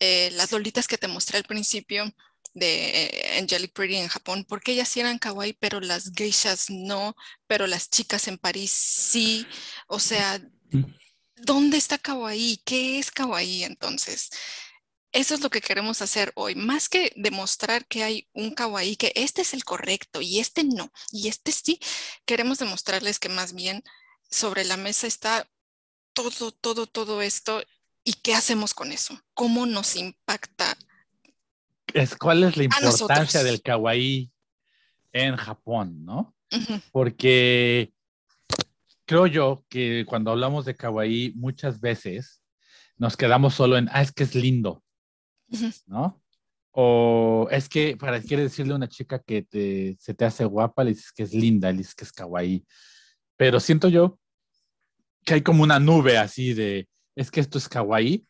[0.00, 2.12] eh, las lolitas que te mostré al principio
[2.52, 6.70] de eh, Angelic Pretty en Japón, ¿por qué ellas sí eran kawaii, pero las geishas
[6.70, 9.46] no, pero las chicas en París sí?
[9.88, 10.40] O sea,
[11.36, 12.62] ¿dónde está kawaii?
[12.64, 14.30] ¿Qué es kawaii entonces?
[15.14, 19.12] Eso es lo que queremos hacer hoy, más que demostrar que hay un kawaii, que
[19.14, 21.78] este es el correcto y este no, y este sí,
[22.26, 23.84] queremos demostrarles que más bien
[24.28, 25.48] sobre la mesa está
[26.14, 27.62] todo, todo, todo esto
[28.02, 30.76] y qué hacemos con eso, cómo nos impacta.
[31.92, 34.32] Es, ¿Cuál es la importancia del kawaii
[35.12, 36.34] en Japón, no?
[36.90, 37.92] Porque
[39.04, 42.42] creo yo que cuando hablamos de kawaii muchas veces
[42.96, 44.83] nos quedamos solo en, ah, es que es lindo,
[45.86, 46.20] ¿no?
[46.72, 50.82] O es que para quieres decirle a una chica que te, se te hace guapa,
[50.84, 52.64] le dices que es linda, le dices que es kawaii.
[53.36, 54.18] Pero siento yo
[55.24, 58.26] que hay como una nube así de, es que esto es kawaii,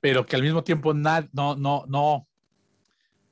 [0.00, 2.26] pero que al mismo tiempo na- no, no, no,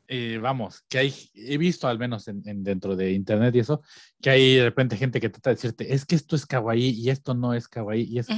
[0.09, 3.81] eh, vamos, que hay, he visto al menos en, en dentro de internet y eso,
[4.21, 7.11] que hay de repente gente que trata de decirte, es que esto es kawaii y
[7.11, 8.29] esto no es kawaii y es.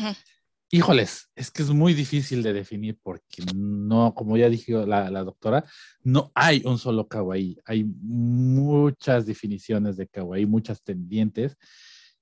[0.74, 5.64] Híjoles, es que es muy difícil de definir porque no, como ya dijo la, doctora,
[6.02, 11.58] no hay un solo kawaii, hay muchas definiciones de kawaii, muchas tendientes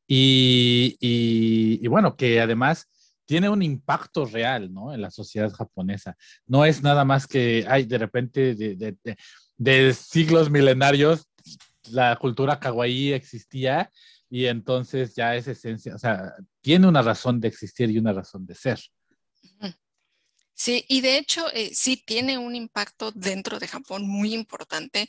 [0.04, 2.88] y, bueno, que además
[3.24, 4.92] tiene un impacto real, ¿no?
[4.92, 6.16] En la sociedad japonesa.
[6.48, 8.96] No es nada más que, hay de repente, de,
[9.56, 11.28] de, siglos milenarios,
[11.92, 13.88] la cultura kawaii existía
[14.30, 18.46] y entonces ya es esencia, o sea, tiene una razón de existir y una razón
[18.46, 18.80] de ser.
[20.54, 25.08] Sí, y de hecho eh, sí tiene un impacto dentro de Japón muy importante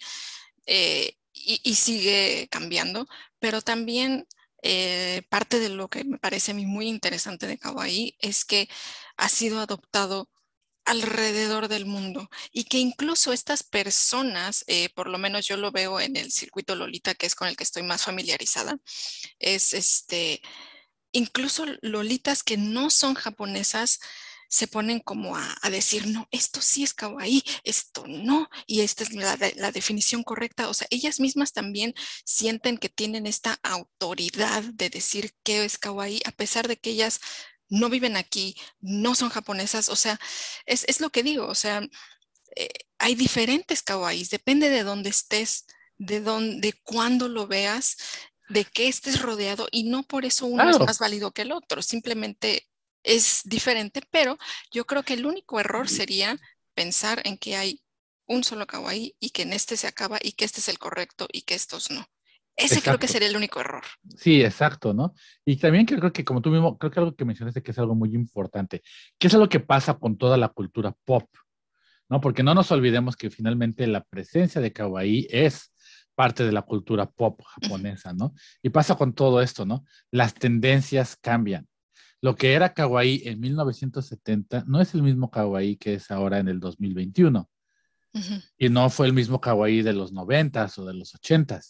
[0.66, 3.06] eh, y, sigue cambiando,
[3.38, 4.28] pero también
[4.64, 8.70] eh, parte de lo que me parece a mí muy interesante de Kawaii es que
[9.18, 10.30] ha sido adoptado
[10.86, 14.66] alrededor del mundo y que incluso estas personas,
[14.96, 17.64] por lo menos yo lo veo en el circuito Lolita, que es con el que
[17.64, 18.78] estoy más familiarizada,
[19.40, 20.42] es este,
[21.12, 24.00] incluso Lolitas que no son japonesas,
[24.52, 29.14] se ponen como a, decir, no, esto sí es kawaii, esto no, y esta es
[29.14, 30.68] la, la, definición correcta.
[30.68, 31.94] O sea, ellas mismas también
[32.26, 37.22] sienten que tienen esta autoridad de decir qué es kawaii, a pesar de que ellas
[37.72, 39.90] no viven aquí, no son japonesas.
[39.90, 40.20] O sea,
[40.68, 41.82] es, es lo que digo, o sea,
[42.56, 45.66] eh, hay diferentes kawaiis, depende de dónde estés,
[45.98, 47.98] de dónde, de cuándo lo veas,
[48.50, 51.82] de qué estés rodeado, y no por eso uno es más válido que el otro,
[51.82, 52.68] simplemente
[53.04, 54.38] es diferente, pero
[54.72, 56.38] yo creo que el único error sería
[56.74, 57.82] pensar en que hay
[58.28, 61.28] un solo kawaii y que en este se acaba y que este es el correcto
[61.32, 62.06] y que estos no.
[62.62, 63.84] Ese creo que sería el único error.
[64.18, 65.14] Sí, exacto, ¿no?
[65.46, 67.96] Y también creo que, como tú mismo, creo que algo que mencionaste que es algo
[67.96, 68.82] muy importante,
[69.18, 71.30] que es algo que pasa con toda la cultura pop,
[72.10, 72.22] ¿no?
[72.22, 75.74] Porque no nos olvidemos que finalmente la presencia de kawaii es
[76.16, 78.34] parte de la cultura pop japonesa, ¿no?
[78.62, 79.86] Y pasa con todo esto, ¿no?
[80.12, 81.68] Las tendencias cambian
[82.22, 86.48] lo que era kawaii en 1970 no es el mismo kawaii que es ahora en
[86.48, 87.50] el 2021.
[88.58, 91.62] Y no fue el mismo kawaii de los 90 o de los 80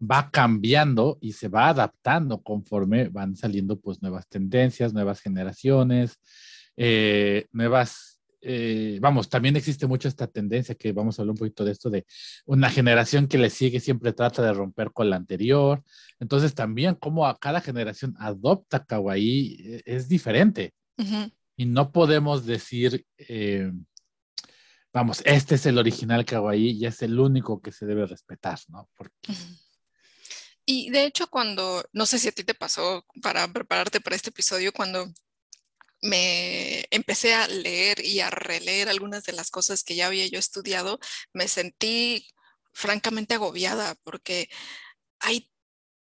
[0.00, 6.18] Va cambiando y se va adaptando conforme van saliendo pues nuevas tendencias, nuevas generaciones,
[6.76, 8.10] eh, nuevas
[8.42, 11.90] eh, vamos, también existe mucho esta tendencia que vamos a hablar un poquito de esto
[11.90, 12.06] de
[12.46, 15.82] una generación que le sigue siempre trata de romper con la anterior.
[16.18, 20.72] Entonces también como a cada generación adopta kawaii eh, es diferente.
[21.56, 23.72] Y no podemos decir, eh,
[24.92, 28.88] vamos, este es el original kawaii y es el único que se debe respetar, ¿no?
[28.94, 29.32] Porque...
[30.66, 34.30] Y de hecho cuando, no sé si a ti te pasó para prepararte para este
[34.30, 35.12] episodio, cuando
[36.02, 40.38] me empecé a leer y a releer algunas de las cosas que ya había yo
[40.38, 40.98] estudiado,
[41.32, 42.26] me sentí
[42.72, 44.48] francamente agobiada porque
[45.18, 45.50] hay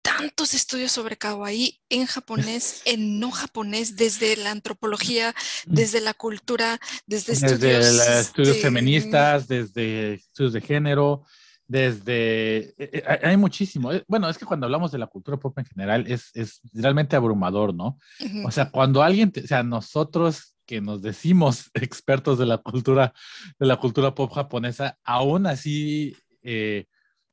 [0.02, 5.34] tantos estudios sobre kawaii en japonés, en no japonés, desde la antropología,
[5.66, 5.74] mm.
[5.74, 11.26] desde la cultura, desde, desde estudios feministas, desde estudios de género,
[11.68, 13.92] desde, eh, eh, hay muchísimo.
[13.92, 17.16] Eh, bueno, es que cuando hablamos de la cultura pop en general es, es realmente
[17.16, 17.98] abrumador, ¿no?
[18.46, 23.14] O sea, cuando alguien, o sea, nosotros que nos decimos expertos de la cultura,
[23.60, 26.16] de la cultura pop japonesa, aún así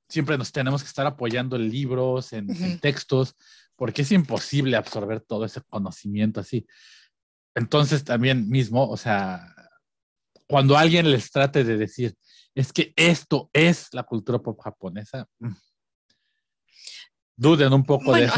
[0.08, 2.46] siempre nos tenemos que estar apoyando en libros, en,
[2.80, 3.34] textos,
[3.76, 6.66] porque es imposible absorber todo ese conocimiento así.
[7.54, 9.54] Entonces también mismo, o sea,
[10.46, 12.14] cuando alguien les trate de decir,
[12.54, 15.28] es que esto es la cultura pop japonesa.
[15.38, 15.52] Mm.
[17.34, 18.30] Duden un poco de,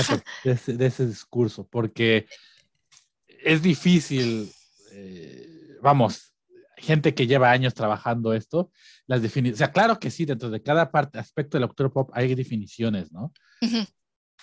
[0.45, 2.27] ese, discurso, porque
[3.27, 4.51] es difícil,
[4.93, 6.33] eh, vamos,
[6.77, 8.71] gente que lleva años trabajando esto,
[9.07, 11.91] las definiciones, o sea, claro que sí, dentro de cada parte, aspecto de la cultura
[11.91, 13.33] pop hay definiciones, ¿no?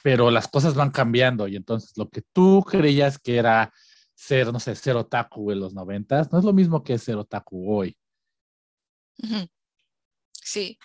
[0.03, 3.71] Pero las cosas van cambiando y entonces lo que tú creías que era
[4.15, 7.73] ser, no sé, ser otaku en los noventas, no es lo mismo que ser otaku
[7.73, 7.97] hoy.
[10.33, 10.79] Sí,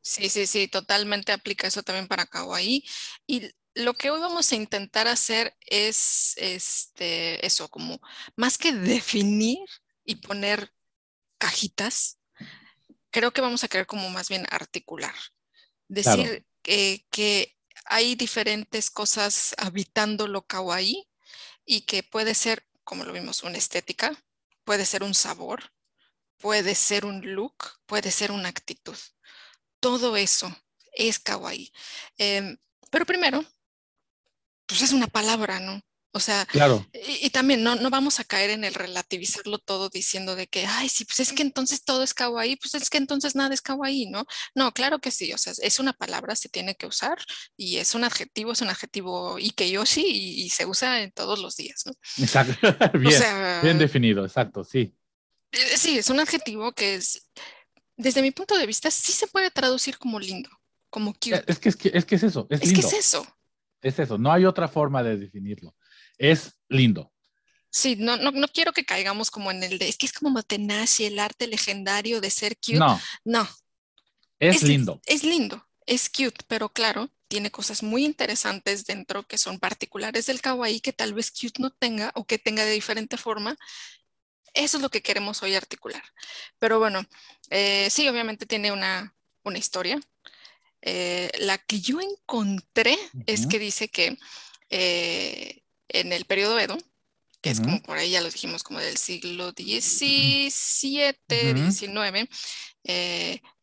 [0.00, 2.84] sí, sí, sí, totalmente aplica eso también para Kawaii.
[3.26, 8.00] Y lo que hoy vamos a intentar hacer es este, eso, como
[8.36, 9.60] más que definir
[10.04, 10.72] y poner
[11.38, 12.18] cajitas,
[13.10, 15.14] creo que vamos a querer como más bien articular.
[15.88, 21.08] Decir que, que, hay diferentes cosas habitando lo kawaii
[21.64, 24.16] y que puede ser, como lo vimos, una estética,
[24.64, 25.72] puede ser un sabor,
[26.42, 27.54] puede ser un look,
[27.86, 28.96] puede ser una actitud.
[29.80, 30.54] Todo eso
[30.92, 31.72] es kawaii.
[32.18, 32.58] Em,
[32.90, 33.44] pero primero,
[34.66, 35.80] pues es una palabra, ¿no?
[36.14, 36.86] O sea, claro.
[36.92, 40.90] y, también no, no, vamos a caer en el relativizarlo todo diciendo de que, ay,
[40.90, 44.10] sí, pues es que entonces todo es kawaii, pues es que entonces nada es kawaii,
[44.10, 44.26] ¿no?
[44.54, 47.16] No, claro que sí, o sea, es una palabra, se tiene que usar
[47.56, 51.56] y es un adjetivo, es un adjetivo ikeyoshi y, y se usa en todos los
[51.56, 51.92] días, ¿no?
[52.18, 52.52] Exacto,
[52.98, 53.22] bien,
[53.62, 54.94] bien definido, exacto, sí.
[55.52, 57.30] Eh, sí, es un adjetivo que es,
[57.96, 60.50] desde mi punto de vista, sí se puede traducir como lindo,
[60.90, 61.44] como cute.
[61.46, 63.26] Es que es, que, es, que es eso, es, es que es eso.
[63.82, 65.74] Es eso, no hay otra forma de definirlo.
[66.16, 67.12] Es lindo.
[67.68, 70.30] Sí, no, no, no quiero que caigamos como en el de, es que es como
[70.30, 72.78] Motenashi, el arte legendario de ser cute.
[72.78, 73.48] No, No,
[74.38, 75.00] es, lindo.
[75.06, 80.42] Es lindo, es cute, pero claro, tiene cosas muy interesantes dentro que son particulares del
[80.42, 83.56] kawaii que tal vez cute no tenga o que tenga de diferente forma.
[84.54, 86.02] Eso es lo que queremos hoy articular.
[86.58, 87.04] Pero bueno,
[87.50, 89.98] eh, sí, obviamente tiene una, una historia.
[90.82, 94.18] Eh, la que yo encontré es que dice que
[94.70, 96.76] eh, en el periodo Edo,
[97.40, 100.50] que es como por ahí ya lo dijimos, como del siglo XVII.
[100.50, 102.28] XIX,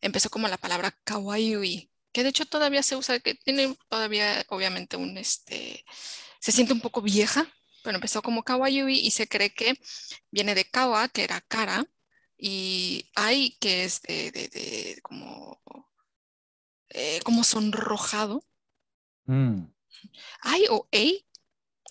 [0.00, 4.96] empezó como la palabra kawaii, que de hecho todavía se usa, que tiene todavía obviamente
[4.96, 5.84] un, este,
[6.40, 7.46] se siente un poco vieja,
[7.82, 9.78] pero empezó como kawaii y se cree que
[10.30, 11.86] viene de kawa, que era cara,
[12.38, 15.60] y ai, que es de, de- de como,
[16.90, 18.44] eh, como sonrojado,
[19.26, 19.66] Mm,
[20.42, 21.24] ai o ei,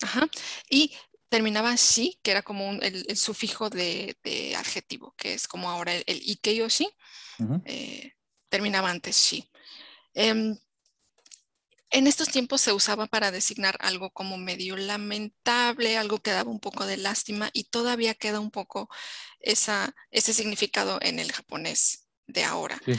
[0.01, 0.27] ajá,
[0.69, 0.93] y
[1.29, 5.69] terminaba shi, que era como un- el, el sufijo de, de adjetivo, que es como
[5.69, 6.89] ahora el, el ikeyoshi,
[7.39, 7.61] ujú.
[7.65, 8.13] eh,
[8.49, 9.35] terminaba antes.
[10.13, 10.57] Em,
[11.91, 16.59] en estos tiempos se usaba para designar algo como medio lamentable, algo que daba un
[16.59, 18.89] poco de lástima y todavía queda un poco
[19.39, 22.93] esa, ese significado en el japonés de ahora, Sí.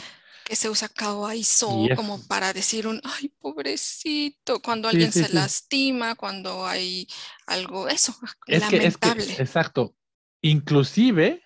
[0.44, 5.12] que se usa kawaii-so Y es- como para decir un, ay, pobrecito, cuando Sí, alguien
[5.12, 7.06] sí, se lastima, cuando hay
[7.46, 9.34] algo, eso, Es que, es que, lamentable.
[9.38, 9.94] exacto.
[10.42, 11.42] Inclusive,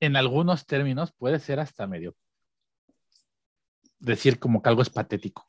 [0.00, 2.14] en algunos términos puede ser hasta medio
[4.04, 5.48] decir como que algo es patético.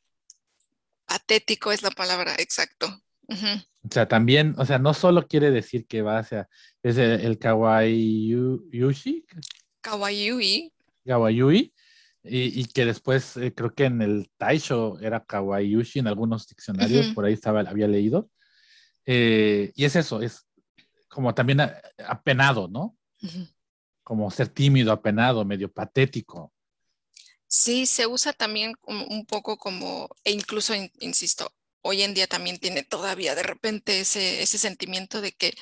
[1.06, 2.88] Patético es la palabra, exacto.
[3.28, 6.50] O sea, también, o sea, no solo quiere decir que va hacia,
[6.84, 9.26] es el, el kawaii yu- yushi,
[9.82, 10.74] Kawaii,
[11.06, 11.72] kawaii,
[12.24, 16.48] y, y que después eh, creo que en el Taisho era kawaii yushi en algunos
[16.48, 18.30] diccionarios, por ahí estaba, había leído.
[19.06, 20.48] Eh, y es eso, es
[21.08, 21.62] como también
[22.08, 22.98] apenado, ¿no?
[24.04, 26.52] Como ser tímido, apenado, medio patético.
[27.58, 32.60] Sí, se usa también un poco como, e incluso, in- insisto, hoy en día también
[32.60, 35.54] tiene todavía de repente ese, ese sentimiento de que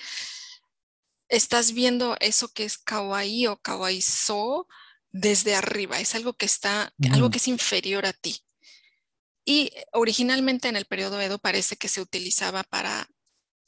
[1.28, 4.68] estás viendo eso que es kawaii o kawaii-so
[5.12, 8.44] desde arriba, es algo que está, algo que es inferior a ti.
[9.46, 13.08] Y originalmente en el periodo Edo parece que se utilizaba para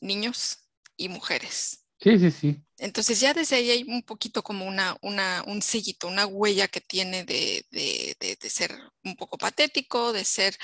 [0.01, 1.84] niños y mujeres.
[1.99, 2.61] Sí, sí, sí.
[2.77, 6.81] Entonces ya desde ahí hay un poquito como una, una, un sellito, una huella que
[6.81, 8.71] tiene de, de- de- de ser
[9.03, 10.55] un poco patético, de ser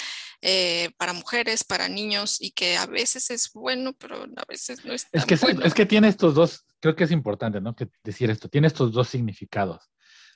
[0.42, 4.94] eh, para mujeres, para niños y que a veces es bueno, pero a veces no
[4.94, 5.68] es Es tan que, exacto, bueno.
[5.68, 7.76] es que tiene estos dos, creo que es importante, ¿no?
[7.76, 9.90] Que decir esto, tiene estos dos significados.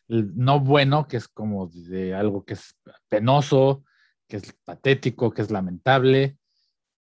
[0.08, 2.78] El no bueno, que es como de algo que es
[3.10, 3.84] penoso,
[4.30, 6.38] que es patético, que es lamentable,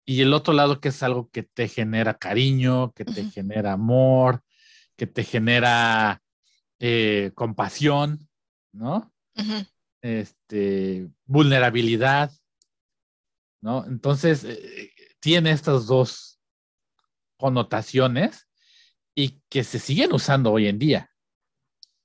[0.06, 4.42] y el otro lado que es algo que te genera cariño, que te genera amor,
[4.96, 6.22] que te genera
[6.78, 8.28] eh, compasión,
[8.72, 9.12] ¿no?
[10.00, 12.30] Este, vulnerabilidad,
[13.60, 13.84] ¿no?
[13.84, 16.40] Entonces, eh, tiene estas dos
[17.36, 18.48] connotaciones
[19.12, 21.10] y que se siguen usando hoy en día.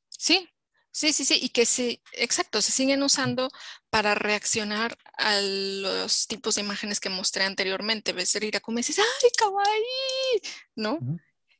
[0.09, 0.49] Sí,
[0.91, 3.49] sí, sí, sí, y que sí, exacto, se siguen usando
[3.89, 8.13] para reaccionar a los tipos de imágenes que mostré anteriormente.
[8.13, 10.41] Ves el como dices, ¡ay, kawaii!
[10.75, 10.99] ¿No?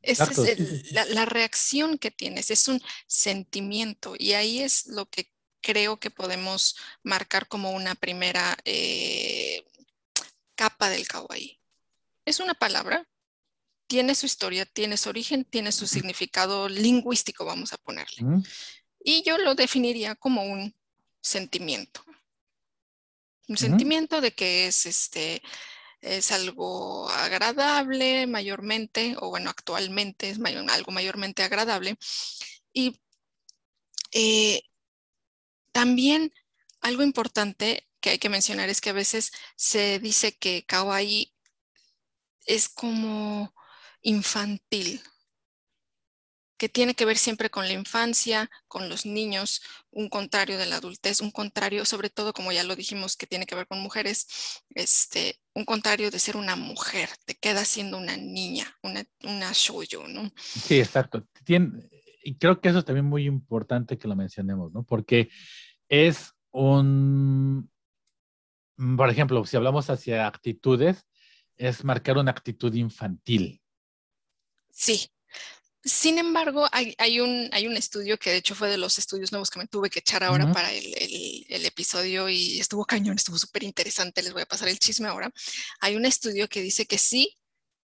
[0.01, 5.05] Esa es el- la, la reacción que tienes, es un sentimiento y ahí es lo
[5.07, 9.63] que creo que podemos marcar como una primera eh,
[10.55, 11.59] capa del kawaii.
[12.25, 13.07] Es una palabra,
[13.87, 18.23] tiene su historia, tiene su origen, tiene su significado lingüístico, vamos a ponerle.
[19.03, 20.75] Y yo lo definiría como un
[21.21, 22.03] sentimiento.
[23.47, 25.41] Un sentimiento de que es este
[26.01, 31.97] es algo agradable mayormente, o bueno, actualmente es mayor- algo mayormente agradable.
[32.73, 32.99] Y
[34.11, 34.63] eh,
[35.71, 36.33] también
[36.81, 41.33] algo importante que hay que mencionar es que a veces se dice que kawaii
[42.45, 43.53] es como
[44.01, 45.01] infantil,
[46.61, 50.75] que tiene que ver siempre con la infancia, con los niños, un contrario de la
[50.75, 54.27] adultez, un contrario, sobre todo como ya lo dijimos, que tiene que ver con mujeres,
[54.75, 60.07] este, un contrario de ser una mujer, te queda siendo una niña, una, una shoujo,
[60.07, 60.31] ¿no?
[60.37, 61.25] Sí, exacto.
[61.43, 61.89] Tien-
[62.23, 64.83] y creo que eso es también muy importante que lo mencionemos, ¿no?
[64.83, 65.29] Porque
[65.89, 67.71] es un,
[68.97, 71.07] por ejemplo, si hablamos hacia actitudes,
[71.57, 73.63] es marcar una actitud infantil.
[74.69, 75.09] Sí.
[75.83, 79.31] Sin embargo, hay, hay un, hay un estudio que de hecho fue de los estudios
[79.31, 83.15] nuevos que me tuve que echar ahora para el, el- el episodio y estuvo cañón,
[83.17, 85.31] estuvo súper interesante, les voy a pasar el chisme ahora.
[85.79, 87.37] Hay un estudio que dice que sí,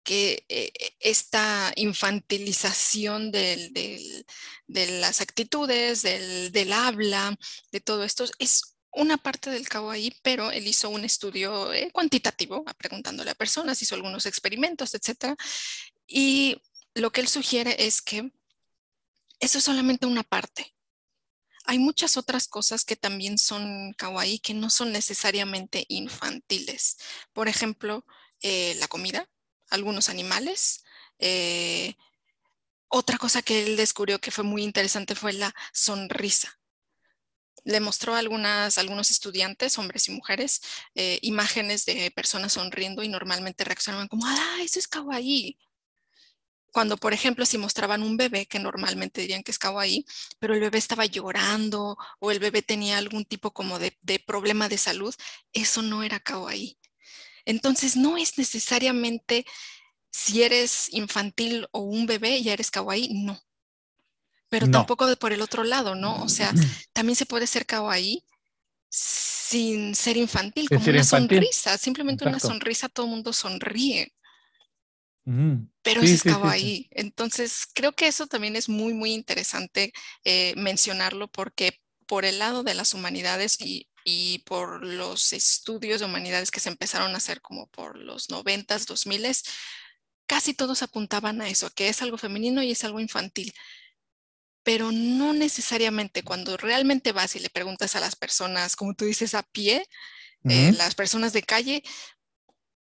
[0.04, 0.70] que eh,
[1.00, 3.72] esta infantilización del,
[4.66, 7.36] de las actitudes, del, del, habla,
[7.72, 12.64] de todo esto, es una parte del kawaii, pero él hizo un estudio eh, cuantitativo,
[12.78, 15.34] preguntándole a personas, hizo algunos experimentos, etc.
[16.06, 16.56] Y
[16.96, 18.32] lo que él sugiere es que
[19.38, 20.74] eso es solamente una parte.
[21.66, 26.96] Hay muchas otras cosas que también son kawaii que no son necesariamente infantiles.
[27.32, 28.06] Por ejemplo,
[28.40, 29.28] eh, la comida,
[29.68, 30.84] algunos animales.
[31.18, 31.94] Eh,
[32.88, 36.58] otra cosa que él descubrió que fue muy interesante fue la sonrisa.
[37.64, 40.62] Le mostró a algunos estudiantes, hombres y mujeres,
[40.94, 45.58] eh, imágenes de personas sonriendo y normalmente reaccionaban como, ah, eso es kawaii.
[46.76, 50.04] Cuando, por ejemplo, si mostraban un bebé, que normalmente dirían que es kawaii,
[50.38, 54.68] pero el bebé estaba llorando o el bebé tenía algún tipo como de, de problema
[54.68, 55.14] de salud,
[55.54, 56.76] eso no era kawaii.
[57.46, 59.46] Entonces, no es necesariamente
[60.10, 63.40] si eres infantil o un bebé, ya eres kawaii, no.
[64.50, 66.22] Pero tampoco de por el otro lado, ¿no?
[66.22, 66.52] O sea,
[66.92, 68.22] también se puede ser kawaii
[68.90, 74.12] sin ser infantil, como una sonrisa, simplemente una sonrisa, todo el mundo sonríe.
[75.82, 76.88] Pero eso es kawaii.
[76.90, 79.92] Entonces, creo que eso también es muy, muy interesante
[80.24, 86.06] eh, mencionarlo porque por el lado de las humanidades y y por los estudios de
[86.06, 89.42] humanidades que se empezaron a hacer como por los 90s, 2000
[90.28, 93.52] casi todos apuntaban a eso, que es algo femenino y es algo infantil.
[94.62, 99.34] Pero no necesariamente cuando realmente vas y le preguntas a las personas, como tú dices,
[99.34, 99.84] a pie,
[100.48, 101.82] eh, las personas de calle,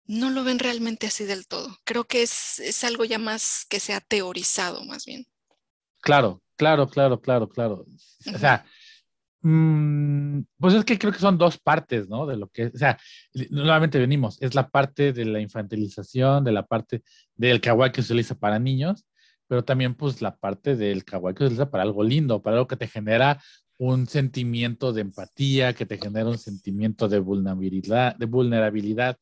[0.06, 1.76] no lo ven realmente así del todo.
[1.84, 5.26] Creo que es, es algo ya más que se ha teorizado, más bien.
[6.00, 7.86] Claro, claro, claro, claro, claro.
[8.34, 8.64] O sea,
[9.48, 12.26] Mm, pues es que creo que son dos partes, ¿no?
[12.26, 12.98] De lo que, o sea,
[13.50, 17.04] nuevamente venimos, es la parte de la infantilización, de la parte
[17.36, 19.06] del kawaii que se utiliza para niños,
[19.46, 22.66] pero también pues la parte del kawaii que se utiliza para algo lindo, para algo
[22.66, 23.40] que te genera
[23.78, 29.16] un sentimiento de empatía, que te genera un sentimiento de vulnerabilidad, de vulnerabilidad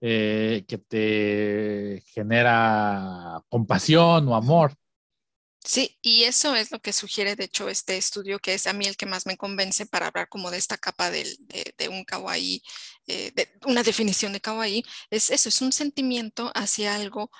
[0.00, 4.74] eh, que te genera compasión o amor.
[5.64, 8.86] Sí, y eso es lo que sugiere, de hecho, este estudio, que es a mí
[8.86, 11.26] el que más me convence para hablar como de esta capa de,
[11.90, 12.62] un kawaii,
[13.06, 17.30] eh, de una definición de kawaii, es eso, es un sentimiento hacia algo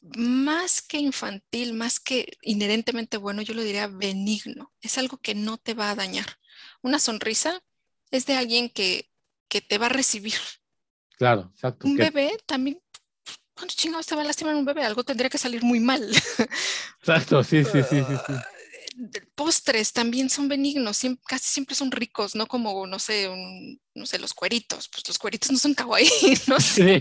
[0.00, 5.58] más que infantil, más que inherentemente bueno, yo lo diría benigno, es algo que no
[5.58, 6.38] te va a dañar.
[6.82, 7.60] Una sonrisa
[8.10, 9.10] es de alguien que,
[9.48, 10.34] que te va a recibir.
[11.18, 11.86] Claro, exacto.
[11.86, 12.80] Un bebé también
[13.58, 14.84] ¿cuántos chingados te va a lastimar un bebé?
[14.84, 16.02] Algo tendría que salir muy mal.
[17.00, 18.14] Exacto, sí, sí, sí, sí.
[18.26, 18.32] sí.
[19.36, 23.30] Postres también son benignos, casi siempre son ricos, no como, no sé,
[23.94, 24.88] no sé, los cueritos.
[24.88, 26.08] Pues los cueritos no son kawaii,
[26.48, 27.00] no sé.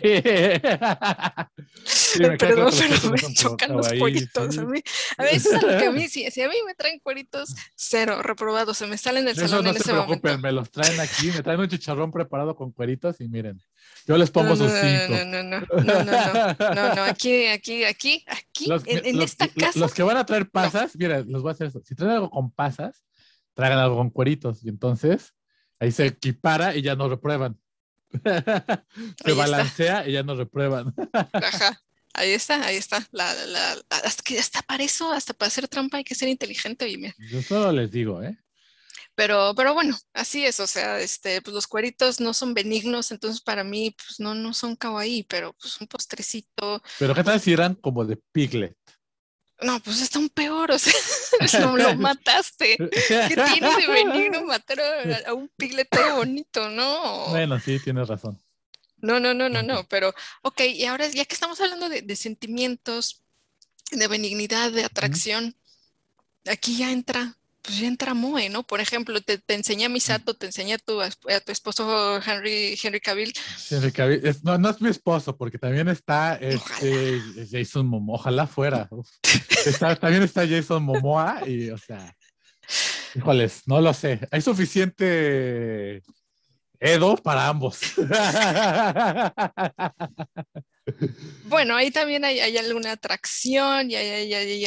[1.86, 2.20] Sí.
[2.38, 4.60] Perdón, pero me chocan los cueritos.
[4.60, 4.80] A mí,
[5.18, 8.86] a veces a, que a mí, si, a mí me traen cueritos, cero, reprobados, se
[8.86, 11.62] me salen del salón no en se ese preocupen, me los traen aquí, me traen
[11.62, 13.60] un chicharrón preparado con cueritos y miren.
[14.08, 15.26] Yo les pongo sus cinco.
[15.26, 19.78] No, no, no, no, no, no, no, aquí, aquí, aquí, aquí, en, esta casa.
[19.78, 21.82] Los que van a traer pasas, mira, los voy a hacer eso.
[21.84, 23.04] Si traen algo con pasas,
[23.54, 24.64] traigan algo con cueritos.
[24.64, 25.34] Y entonces
[25.78, 27.60] ahí se equipara y ya no reprueban.
[29.26, 30.96] se balancea y ya no reprueban.
[31.34, 31.82] Ajá.
[32.14, 33.06] Ahí está, ahí está.
[33.12, 36.88] La, la, hasta que hasta para eso, hasta para hacer trampa hay que ser inteligente.
[36.88, 38.38] Y Yo solo les digo, ¿eh?
[39.18, 43.42] Pero, pero bueno, así es, o sea, este, pues los cueritos no son benignos, entonces
[43.42, 46.84] para mí, pues no, no son kawaii, pero pues un postrecito.
[47.00, 48.78] Pero ¿qué tal si eran como de piglet?
[49.60, 50.94] No, pues está un peor, o sea,
[51.62, 52.78] lo, lo mataste.
[52.78, 54.80] ¿Qué tiene de benigno matar
[55.26, 57.30] a, un piglet bonito, no?
[57.30, 58.40] Bueno, sí, tienes razón.
[58.98, 60.14] No, no, no, no, no, pero,
[60.44, 63.24] ok, y ahora ya que estamos hablando de, de sentimientos,
[63.90, 65.58] de benignidad, de atracción,
[66.46, 67.37] aquí ya entra
[67.68, 68.64] pues ya entra Moe, ¿no?
[68.64, 72.80] Por ejemplo, te, te enseñé a Misato, te enseñé a tu, a tu esposo Henry,
[72.82, 73.34] Henry Cavill.
[73.70, 78.90] Henry Cavill, no, no es mi esposo, porque también está este, Jason Momoa, ojalá fuera.
[80.00, 82.16] también está Jason Momoa y, o sea,
[83.14, 84.22] híjoles, no lo sé.
[84.32, 86.02] Hay suficiente
[86.80, 87.80] Edo para ambos.
[91.50, 94.66] Bueno, ahí también hay, alguna atracción y hay, hay,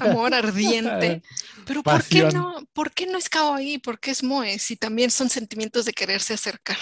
[0.00, 1.22] amor, ardiente.
[1.66, 3.78] Pero ¿por qué, no, ¿por qué no es ahí?
[3.78, 4.58] ¿Por qué es Moe?
[4.58, 6.78] Si también son sentimientos de quererse acercar.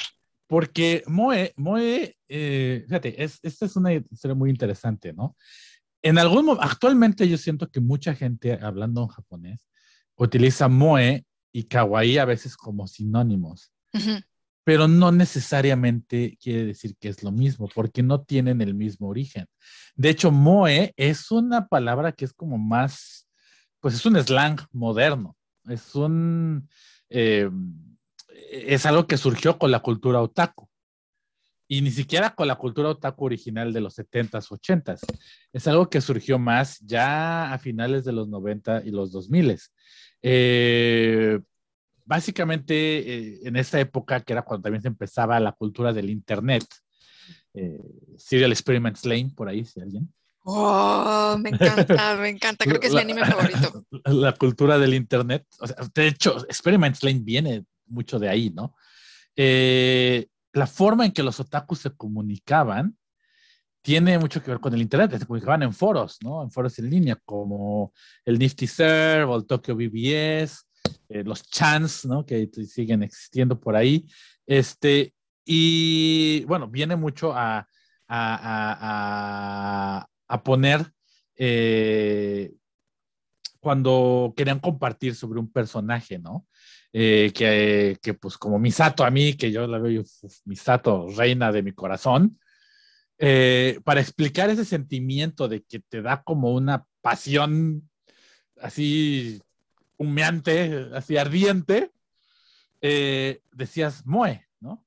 [0.46, 5.36] Porque Moe, Moe, eh, fíjate, esta es una historia muy interesante, ¿no?
[6.02, 9.68] En algún momento, actualmente yo siento que mucha gente, hablando en japonés,
[10.14, 13.72] utiliza Moe y kawaii a veces como sinónimos.
[14.68, 19.46] pero no necesariamente quiere decir que es lo mismo, porque no tienen el mismo origen.
[19.96, 23.26] De hecho, moe es una palabra que es como más,
[23.80, 25.38] pues es un slang moderno,
[25.70, 26.68] es un,
[27.08, 27.48] eh,
[28.50, 30.68] es algo que surgió con la cultura otaku.
[31.66, 35.00] Y ni siquiera con la cultura otaku original de los 70s, 80s.
[35.50, 39.58] Es algo que surgió más ya a finales de los 90 y los 2000.
[40.22, 41.40] Eh,
[42.04, 46.64] básicamente eh, en esta época, que era cuando también se empezaba la cultura del Internet,
[47.54, 47.80] eh,
[48.16, 50.12] Serial Experiments Lane, por ahí, si alguien.
[50.44, 52.64] Oh, me encanta, me encanta.
[52.64, 53.84] Creo que es mi anime favorito.
[54.06, 55.46] La cultura del Internet.
[55.60, 58.74] O sea, de hecho, Experiments Lane viene mucho de ahí, ¿no?
[59.36, 62.96] Eh, la forma en que los otakus se comunicaban
[63.82, 65.18] tiene mucho que ver con el Internet.
[65.18, 66.42] Se comunicaban en foros, ¿no?
[66.42, 67.92] En foros en línea, como
[68.24, 70.68] el Nifty Serve o el Tokyo BBS
[71.08, 72.24] eh, los chants, ¿no?
[72.26, 74.06] Que siguen existiendo por ahí.
[74.46, 75.14] Este,
[75.44, 77.66] y bueno, viene mucho a,
[78.08, 80.92] a, a, poner
[81.36, 82.52] eh,
[83.60, 86.46] cuando querían compartir sobre un personaje, ¿no?
[86.92, 90.02] Eh, que, que, pues como Misato a mí, que yo la veo,
[90.44, 92.38] Misato, reina de mi corazón,
[93.84, 97.88] para explicar ese sentimiento de que te da como una pasión
[98.60, 99.40] así
[99.96, 101.92] humeante, así ardiente,
[102.80, 104.84] eh, decías Moe, ¿no?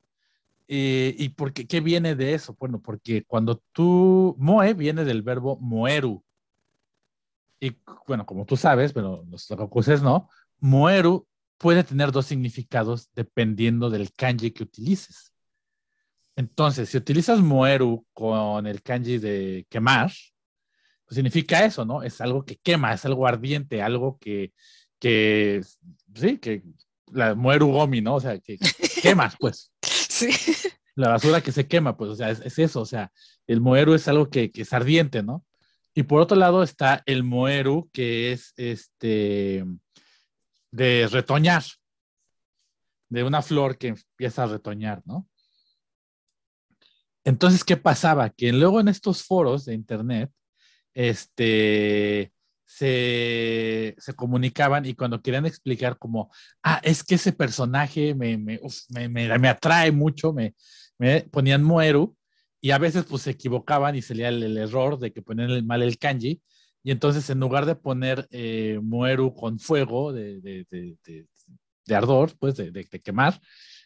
[0.68, 2.56] ¿Y por qué, qué, viene de eso?
[2.58, 6.24] Bueno, porque cuando tú, Moe viene del verbo moeru.
[7.60, 7.76] Y
[8.08, 10.30] bueno, como tú sabes, pero los rokuses no,
[10.60, 11.28] moeru
[11.58, 15.31] puede tener dos significados dependiendo del kanji que utilices.
[16.36, 20.12] Entonces, si utilizas moeru con el kanji de quemar,
[21.06, 22.04] pues significa eso, ¿no?
[22.04, 24.54] Es algo que quema, es algo ardiente, algo que,
[25.00, 25.62] que,
[26.16, 26.64] sí, que
[27.12, 28.16] la muere gomi, ¿no?
[28.16, 28.58] O sea, que
[29.02, 29.72] quemas, pues.
[29.82, 30.30] Sí.
[30.96, 33.12] La basura que se quema, pues, o sea, es, eso, o sea,
[33.48, 35.46] el moeru es algo que, que, es ardiente, ¿no?
[35.94, 39.66] Y por otro lado está el moeru, que es este,
[40.72, 41.64] de retoñar,
[43.10, 45.28] de una flor que empieza a retoñar, ¿no?
[47.24, 48.30] Entonces, ¿qué pasaba?
[48.30, 50.32] Que luego en estos foros de internet,
[50.94, 52.34] este,
[52.66, 56.32] se, comunicaban y cuando querían explicar como,
[56.64, 58.60] ah, es que ese personaje me, me,
[59.10, 60.56] me, me atrae mucho, me,
[61.32, 62.16] ponían Mueru
[62.62, 65.98] y a veces pues se equivocaban y salía el, error de que ponían mal el
[65.98, 66.42] kanji
[66.84, 68.80] y entonces en lugar de poner eh,
[69.36, 70.98] con fuego de, de, de,
[71.86, 73.40] de ardor, pues de, quemar,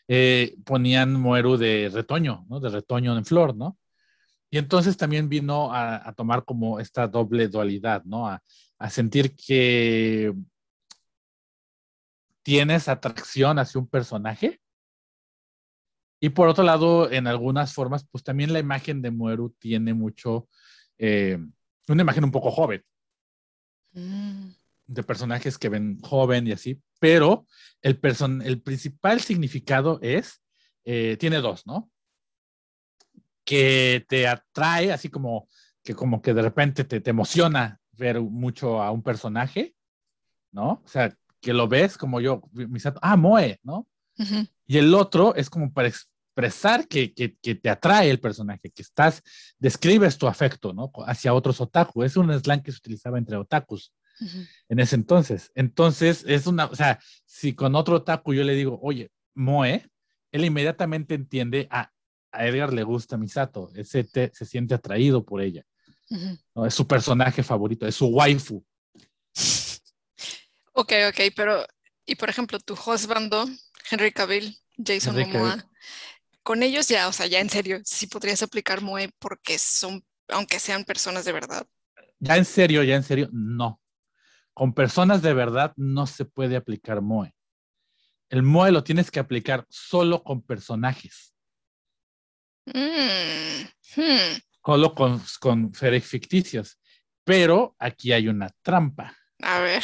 [0.08, 2.60] eh, ponían Mueru de retoño, ¿no?
[2.60, 3.78] De retoño en flor, ¿no?
[4.50, 8.28] Y entonces también vino a, a tomar como esta doble dualidad, ¿no?
[8.28, 8.42] A,
[8.78, 10.34] a sentir que
[12.44, 14.62] tienes atracción hacia un personaje.
[16.20, 20.48] Y por otro lado, en algunas formas, pues también la imagen de Mueru tiene mucho,
[20.98, 21.38] eh,
[21.88, 22.84] una imagen un poco joven.
[23.94, 24.55] Mm.
[24.88, 27.48] De personajes que ven joven y así, pero
[27.82, 28.00] el,
[28.44, 30.42] el principal significado es,
[30.84, 31.90] eh, tiene dos, ¿no?
[33.44, 35.48] Que te atrae, así como
[35.84, 39.76] que como que de repente te, te emociona ver mucho a un personaje,
[40.52, 40.82] ¿no?
[40.84, 42.42] O sea, que lo ves como yo,
[43.02, 43.88] ah, Moe, ¿no?
[44.66, 48.82] Y el otro es como para expresar que, que, que, te atrae el personaje, que
[48.82, 49.22] estás,
[49.60, 50.92] describes tu afecto, ¿no?
[51.06, 52.04] Hacia otros otaku.
[52.04, 53.94] Es un slang que se utilizaba entre otakus
[54.70, 55.52] en ese entonces.
[55.56, 59.90] Entonces, es una, o sea, si con otro otaku yo le digo, oye, Moe,
[60.32, 61.92] él inmediatamente entiende, a,
[62.32, 65.66] a Edgar le gusta Misato, ese se siente atraído por ella.
[66.54, 66.66] ¿no?
[66.66, 68.64] Es su personaje favorito, es su waifu.
[70.74, 71.66] Ok, ok, pero,
[72.06, 73.46] y por ejemplo, tu husbando,
[73.90, 75.66] Henry Cavill, Jason Momoa,
[76.44, 80.60] con ellos ya, o sea, ya en serio, sí podrías aplicar Moe porque son, aunque
[80.60, 81.66] sean personas de verdad.
[82.20, 83.82] Ya en serio, ya en serio, no.
[84.56, 87.36] Con personas de verdad no se puede aplicar Moe.
[88.30, 91.36] El Moe lo tienes que aplicar solo con personajes.
[92.66, 96.80] Mm, hmm solo con, con seres ficticios.
[97.24, 99.16] Pero aquí hay una trampa.
[99.42, 99.84] A ver.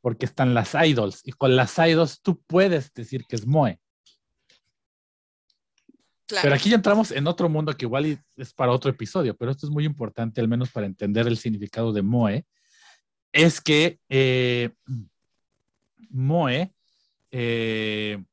[0.00, 1.20] Porque están las idols.
[1.24, 3.78] Y con las idols tú puedes decir que es Moe.
[6.26, 9.66] Pero aquí ya entramos en otro mundo que igual es para otro episodio, pero esto
[9.66, 12.46] es muy importante, al menos para entender el significado de Moe.
[13.34, 14.70] Es que eh,
[16.08, 16.72] Moe
[17.30, 18.24] eh,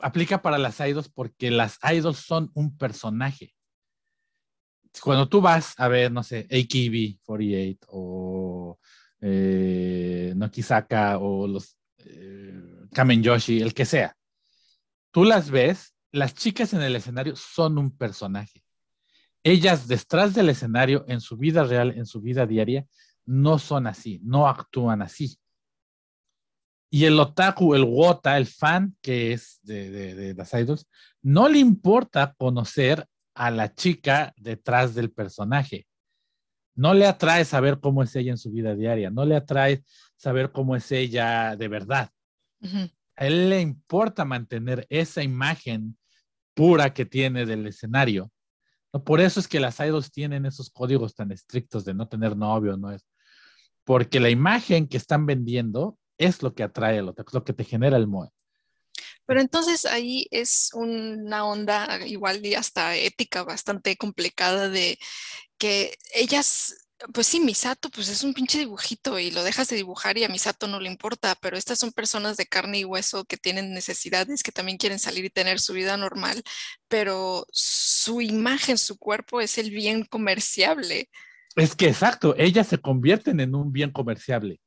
[0.00, 3.54] aplica para las idols porque las idols son un personaje
[5.00, 8.78] cuando tú vas a ver, no sé, AKB48 o
[9.20, 10.34] eh,
[11.20, 12.60] o los eh,
[12.92, 14.16] Kamen Yoshi, el que sea,
[15.10, 18.64] tú las ves, las chicas en el escenario son un personaje.
[19.44, 22.86] Ellas detrás del escenario, en su vida real, en su vida diaria,
[23.26, 25.38] no son así, no actúan así.
[26.90, 30.86] Y el otaku, el wota, el fan que es de, de, de las idols,
[31.22, 35.86] no le importa conocer a la chica detrás del personaje.
[36.74, 39.84] No le atrae saber cómo es ella en su vida diaria, no le atrae
[40.16, 42.10] saber cómo es ella de verdad.
[43.16, 45.96] A él le importa mantener esa imagen
[46.54, 48.30] pura que tiene del escenario.
[49.04, 52.76] Por eso es que las idols tienen esos códigos tan estrictos de no tener novio,
[52.76, 53.06] no es.
[53.84, 57.64] Porque la imagen que están vendiendo es lo que atrae a lo, lo que te
[57.64, 58.30] genera el MOE.
[59.26, 64.98] Pero entonces ahí es una onda igual y hasta ética bastante complicada de
[65.58, 66.76] que ellas
[67.12, 70.28] pues sí, Misato, pues es un pinche dibujito y lo dejas de dibujar y a
[70.28, 74.42] Misato no le importa, pero estas son personas de carne y hueso que tienen necesidades,
[74.42, 76.42] que también quieren salir y tener su vida normal,
[76.88, 81.08] pero su imagen, su cuerpo es el bien comerciable.
[81.56, 84.60] Es que exacto, ellas se convierten en un bien comerciable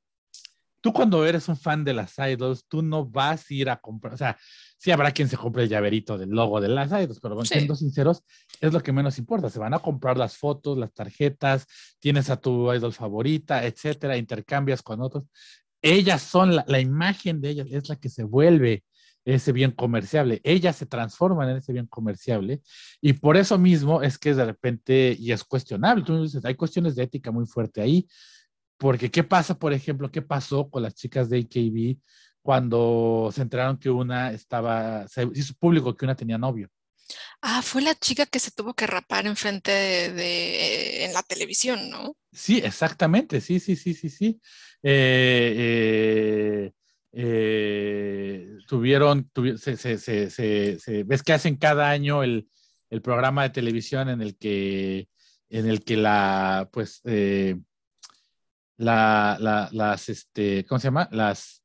[0.85, 4.13] tú cuando eres un fan de las idols, tú no vas a ir a comprar,
[4.13, 4.37] o sea,
[4.77, 8.21] sí habrá quien se compre el llaverito del logo de las idols, pero siendo sinceros,
[8.61, 9.49] es lo que menos importa.
[9.49, 11.65] Se van a comprar las fotos, las tarjetas,
[11.99, 15.23] tienes a tu idol favorita, etcétera, intercambias con otros.
[15.81, 18.83] Ellas son, la, imagen de ellas es la que se vuelve
[19.25, 20.39] ese bien comerciable.
[20.43, 22.61] Ellas se transforman en ese bien comerciable
[23.01, 26.95] y por eso mismo es que de repente, y es cuestionable, tú dices, hay cuestiones
[26.95, 28.07] de ética muy fuerte ahí,
[28.77, 31.97] porque, ¿qué pasa, por ejemplo, qué pasó con las chicas de AKB
[32.41, 36.69] cuando se enteraron que una estaba, se hizo público que una tenía novio?
[37.41, 42.17] Ah, fue la chica que se tuvo que rapar enfrente de, en la televisión, ¿no?
[42.31, 44.41] Sí, exactamente, sí, sí, sí, sí, sí.
[44.83, 46.71] Eh, eh,
[47.17, 52.49] eh, tuvieron, se, se, se, ves que hacen cada año el,
[52.89, 55.07] el, programa de televisión en el que,
[55.49, 57.01] en el que la, pues,
[58.77, 61.07] la, la, las, este, ¿cómo se llama?
[61.11, 61.63] Las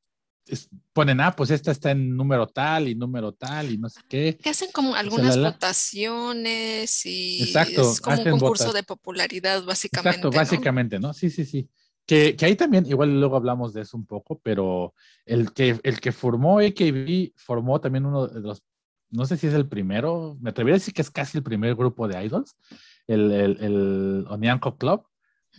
[0.92, 4.36] ponen, ah, pues esta está en número tal y número tal y no sé qué.
[4.36, 10.18] Que hacen como algunas votaciones y es como un concurso de popularidad, básicamente.
[10.18, 11.12] Exacto, básicamente, ¿no?
[11.12, 11.68] Sí, sí, sí.
[12.06, 14.94] Que, que, ahí también, igual luego hablamos de eso un poco, pero
[15.24, 18.64] el que, el que formó AKB formó también uno de los,
[19.10, 21.76] no sé si es el primero, me atrevería a decir que es casi el primer
[21.76, 22.56] grupo de idols,
[23.06, 25.04] el, el, el Onyanko Club,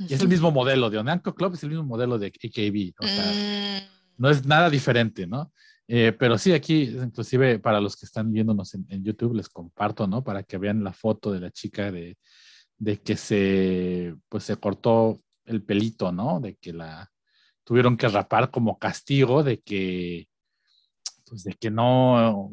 [0.10, 2.94] es el mismo modelo de Onanco Club, es el mismo modelo de AKB.
[3.00, 3.88] O sea, mm.
[4.18, 5.52] no es nada diferente, ¿no?
[5.88, 10.24] Eh, pero sí, aquí, inclusive para los que están viéndonos en, YouTube, les comparto, ¿no?
[10.24, 12.18] Para que vean la foto de la chica de,
[12.78, 16.40] de que se, pues se cortó el pelito, ¿no?
[16.40, 17.12] De que la
[17.64, 20.28] tuvieron que rapar como castigo de que,
[21.26, 22.52] pues de que no,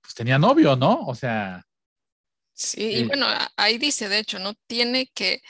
[0.00, 1.00] pues tenía novio, ¿no?
[1.06, 1.66] O sea.
[2.52, 3.26] Sí, y eh, bueno,
[3.56, 4.54] ahí dice, de hecho, ¿no?
[4.66, 5.40] Tiene que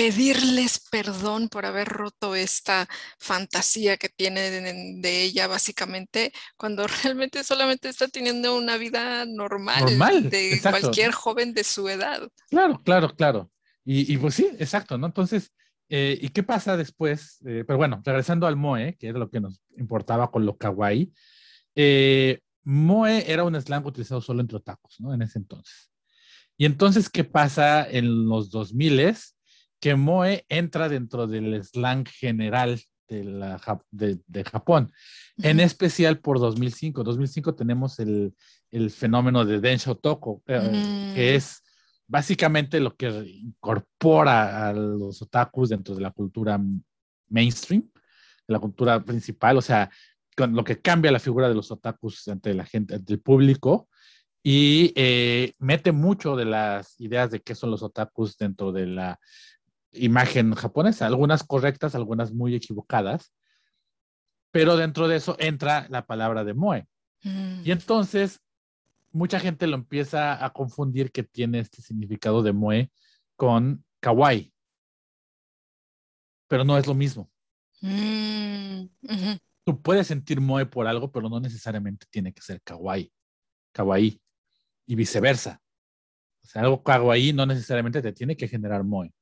[0.00, 7.90] pedirles perdón por haber roto esta fantasía que tiene de, ella básicamente, cuando realmente solamente
[7.90, 12.26] está teniendo una vida normal, de cualquier joven de su edad.
[12.48, 13.50] Claro, claro, claro.
[13.84, 15.06] Y, pues sí, exacto, ¿no?
[15.06, 15.52] Entonces,
[15.90, 17.38] eh, ¿y qué pasa después?
[17.44, 21.12] Eh, pero bueno, regresando al Moe, que es lo que nos importaba con lo kawaii,
[21.74, 25.12] eh, Moe era un slang utilizado solo entre otakus, ¿no?
[25.12, 25.90] En ese entonces.
[26.56, 29.34] Y entonces, ¿qué pasa en los 2000s?
[29.80, 33.60] que Moe entra dentro del slang general de, la,
[33.90, 34.92] de, Japón,
[35.38, 37.02] en especial por 2005.
[37.02, 38.34] 2005 tenemos el,
[38.70, 41.62] el fenómeno de Densho Toko, eh, que es
[42.10, 46.60] básicamente lo que incorpora a los otakus dentro de la cultura
[47.28, 49.88] mainstream, de la cultura principal, o sea,
[50.36, 53.88] con lo que cambia la figura de los otakus entre la gente, entre el público,
[54.42, 59.20] y eh, mete mucho de las ideas de qué son los otakus dentro de la
[59.92, 63.32] imagen japonesa, algunas correctas, algunas muy equivocadas,
[64.50, 66.88] pero dentro de eso entra la palabra de moe.
[67.22, 67.60] Mm.
[67.64, 68.40] Y entonces
[69.12, 72.90] mucha gente lo empieza a confundir que tiene este significado de moe
[73.36, 74.52] con kawaii,
[76.48, 77.30] pero no es lo mismo.
[77.80, 78.84] Mm,
[79.64, 83.12] Tú puedes sentir moe por algo, pero no necesariamente tiene que ser kawaii,
[83.72, 84.20] kawaii
[84.86, 85.60] y viceversa.
[86.42, 89.12] O sea, algo kawaii no necesariamente te tiene que generar moe.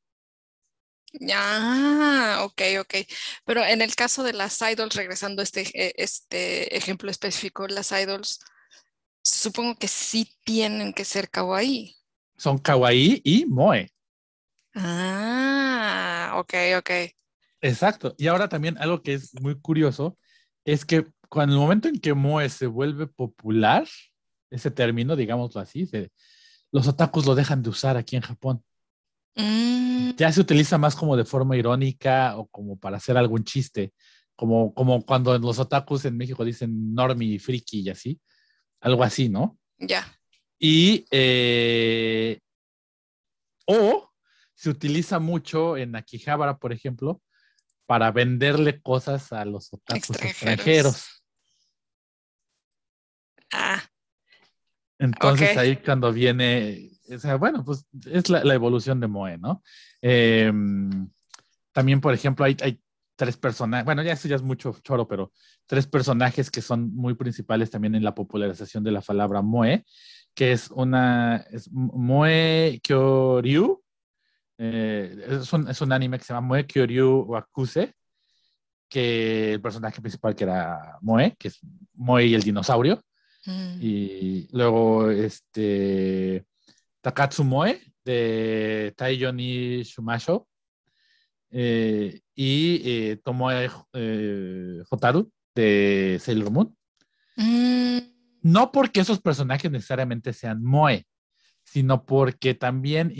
[1.30, 2.94] Ah, ok, ok.
[3.44, 7.92] Pero en el caso de las idols, regresando a este, e, este ejemplo específico, las
[7.92, 8.40] idols,
[9.22, 11.94] supongo que sí tienen que ser kawaii.
[12.36, 13.90] Son kawaii y moe.
[14.74, 16.90] Ah, ok, ok.
[17.60, 18.14] Exacto.
[18.16, 20.16] Y ahora también algo que es muy curioso
[20.64, 23.86] es que cuando el momento en que moe se vuelve popular,
[24.50, 25.88] ese término, digámoslo así.
[26.70, 28.62] los otakus lo dejan de usar aquí en Japón.
[29.34, 30.10] Mm.
[30.16, 33.92] Ya se utiliza más como de forma irónica o como para hacer algún chiste,
[34.36, 38.20] como, como cuando los otakus en México dicen normie, friki y así,
[38.80, 39.58] algo así, ¿no?
[39.78, 40.06] Ya.
[40.58, 42.40] Y, eh,
[43.66, 44.10] o
[44.54, 47.22] se utiliza mucho en Akihabara, por ejemplo,
[47.86, 51.22] para venderle cosas a los otakus extranjeros.
[53.52, 53.82] Ah.
[54.98, 59.62] Entonces ahí cuando viene, o sea, bueno, pues es la, evolución de Moe, ¿no?
[60.02, 61.08] Em,
[61.72, 62.80] también, por ejemplo, hay, hay
[63.18, 65.32] tres personajes, bueno, ya eso ya es mucho choro, pero
[65.66, 69.84] tres personajes que son muy principales también en la popularización de la palabra Moe,
[70.34, 73.82] que es una, es Moe Kyoryu,
[74.58, 77.92] eh, es, un, es, un, anime que se llama Moe Kyoryu Wakuse,
[78.88, 81.58] que el personaje principal que era Moe, que es
[81.94, 83.02] Moe y el dinosaurio,
[83.48, 83.78] Mm.
[83.80, 86.44] Y luego, este,
[87.00, 90.46] Takatsu Moe de Taiyoni Shumasho.
[91.50, 96.76] Eh, y eh, Tomoe eh, Hotaru de Sailor Moon.
[97.36, 97.98] Mm.
[98.42, 101.06] No porque esos personajes necesariamente sean Moe,
[101.64, 103.12] sino porque también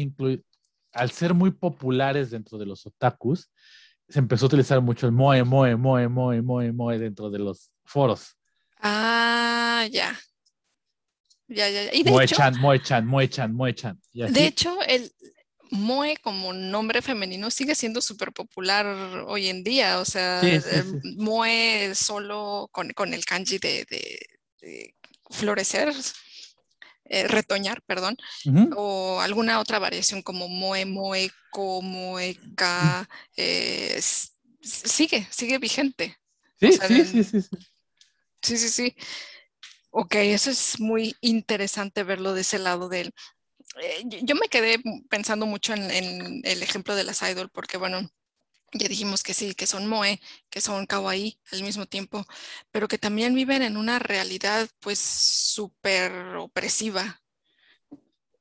[0.93, 3.51] al ser muy populares dentro de los otakus,
[4.09, 7.71] se empezó a utilizar mucho el Moe, Moe, Moe, Moe, Moe, Moe dentro de los
[7.85, 8.37] foros.
[8.81, 10.19] Ah, ya.
[11.49, 11.95] Ya, ya, ya.
[11.95, 14.01] Y de Moe-chan, Moe-chan, Moe-chan, Moe-chan.
[14.13, 15.11] De hecho, el
[15.71, 18.87] Moe como nombre femenino sigue siendo súper popular
[19.27, 20.01] hoy en día.
[20.01, 20.43] O sea,
[21.17, 24.95] Moe solo con, con, el kanji de, de,
[25.31, 25.93] florecer,
[27.05, 28.17] eh, retoñar, perdón,
[28.77, 34.01] o alguna otra variación como Moe, Moeco, Moeca, eh,
[34.63, 36.19] sigue, sigue vigente.
[36.61, 37.57] Sí, sí, sí, sí, sí.
[38.43, 38.97] Sí, sí, sí.
[39.91, 43.15] Ok, eso es muy interesante verlo de ese lado de él.
[43.81, 48.11] Eh, yo me quedé pensando mucho en, el ejemplo de las idol, porque bueno,
[48.73, 50.21] ya dijimos que sí, que son moe,
[50.51, 52.25] que son kawaii al mismo tiempo,
[52.71, 57.21] pero que también viven en una realidad pues súper opresiva.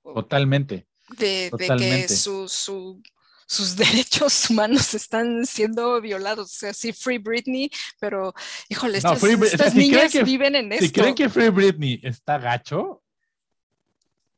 [0.03, 0.87] Totalmente.
[1.17, 3.01] De, de que su, su,
[3.47, 6.51] sus derechos humanos están siendo violados.
[6.53, 8.33] O sea, sí, Free Britney, pero
[8.69, 10.85] híjole, estas, niñas viven en esto.
[10.85, 13.01] Si creen que Free Britney está gacho,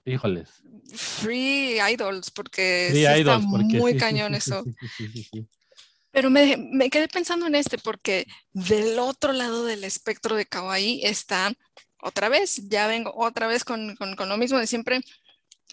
[0.10, 0.50] híjoles.
[0.94, 4.64] Free Idols, porque está muy cañón eso.
[6.12, 11.02] Pero me, me, quedé pensando en este porque del otro lado del espectro de Kawaii
[11.06, 11.54] está
[12.02, 15.02] otra vez, ya vengo otra vez con, con, con lo mismo de siempre,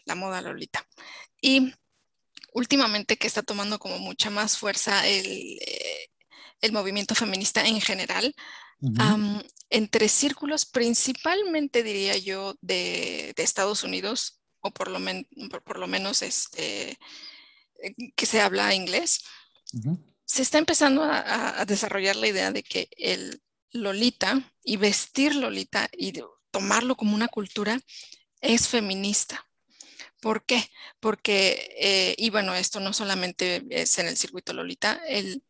[0.04, 0.86] la moda Lolita.
[1.40, 1.72] Y
[2.56, 8.34] últimamente que está tomando como mucha más fuerza el, eh, movimiento feminista en general,
[9.70, 14.98] entre círculos principalmente, diría yo, de, Estados Unidos, o por lo,
[15.64, 16.98] por, lo menos este,
[17.82, 19.24] eh, que se habla inglés,
[20.24, 26.12] se está empezando a, desarrollar la idea de que el Lolita y vestir Lolita y
[26.50, 27.78] tomarlo como una cultura
[28.40, 29.46] es feminista.
[30.20, 30.70] ¿Por qué?
[30.98, 35.42] Porque, eh, y bueno, esto no solamente es en el circuito Lolita, el,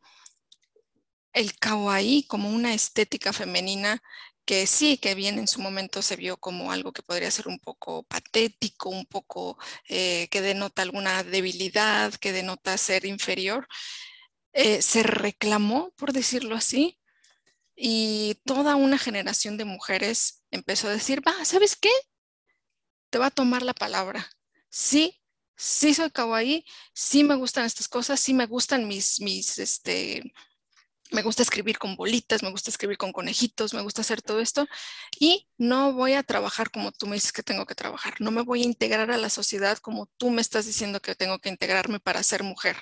[1.36, 4.02] el kawaii como una estética femenina
[4.44, 7.58] que sí, que bien en su momento se vio como algo que podría ser un
[7.60, 9.58] poco patético, un poco
[9.88, 13.66] eh, que denota alguna debilidad, que denota ser inferior,
[14.52, 16.98] eh, se reclamó, por decirlo así,
[17.76, 21.90] y toda una generación de mujeres empezó a decir, va, ¿sabes qué?
[23.10, 24.28] Te va a tomar la palabra
[24.76, 25.22] sí,
[25.56, 30.22] sí soy kawaii, sí me gustan estas cosas, sí me gustan mis, mis, este,
[31.12, 34.66] me gusta escribir con bolitas, me gusta escribir con conejitos, me gusta hacer todo esto
[35.18, 38.42] y no voy a trabajar como tú me dices que tengo que trabajar, no me
[38.42, 42.00] voy a integrar a la sociedad como tú me estás diciendo que tengo que integrarme
[42.00, 42.76] para ser mujer.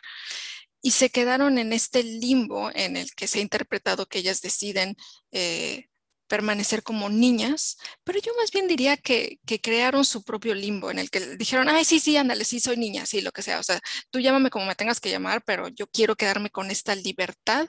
[0.83, 4.97] Y se quedaron en este limbo en el que se ha interpretado que ellas deciden
[5.33, 5.89] eh,
[6.29, 11.11] permanecer como niñas, pero yo más bien diría que, crearon su propio limbo en el
[11.11, 13.81] que dijeron, ay, sí, sí, ándale, sí, soy niña, sí, lo que sea, o sea,
[14.11, 17.69] tú llámame como me tengas que llamar, pero yo quiero quedarme con esta libertad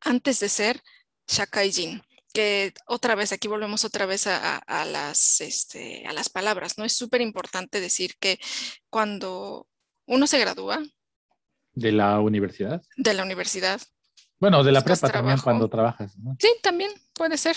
[0.00, 0.82] antes de ser
[1.26, 6.84] Shakaijin que otra vez, aquí volvemos otra vez a, las, este, a las palabras, ¿no?
[6.84, 8.38] Es súper importante decir que
[8.90, 9.66] cuando
[10.06, 10.80] uno se gradúa.
[11.72, 12.82] De la universidad.
[12.96, 13.80] De la universidad.
[14.38, 16.12] Bueno, de la prepa también cuando trabajas.
[16.38, 17.56] Sí, también puede ser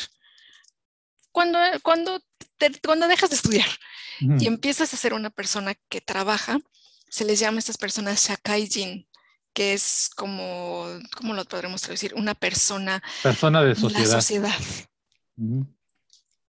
[1.31, 2.19] cuando, cuando,
[2.83, 3.67] cuando dejas de estudiar
[4.19, 6.59] y empiezas a ser una persona que trabaja,
[7.09, 9.07] se les llama a estas personas shakaijin,
[9.53, 12.13] que es como, ¿cómo lo podremos traducir?
[12.15, 14.07] Una persona, persona de sociedad.
[14.07, 14.59] La sociedad.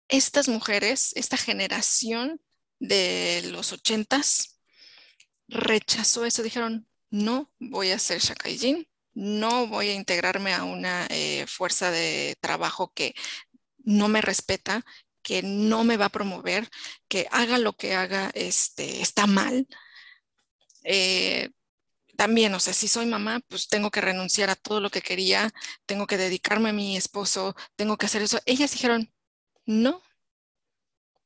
[0.08, 2.42] estas mujeres, esta generación
[2.80, 4.60] de los ochentas,
[5.48, 11.46] rechazó eso, dijeron, no voy a ser Shakaijin, no voy a integrarme a una eh,
[11.48, 13.14] fuerza de trabajo que
[13.84, 14.86] no me respeta,
[15.22, 16.70] que no me va a promover,
[17.08, 19.68] que haga lo que haga, este, está mal.
[20.84, 21.52] Eh,
[22.16, 25.52] también, o sea, si soy mamá, pues tengo que renunciar a todo lo que quería,
[25.86, 28.40] tengo que dedicarme a mi esposo, tengo que hacer eso.
[28.46, 29.12] Ellas dijeron,
[29.66, 30.02] no,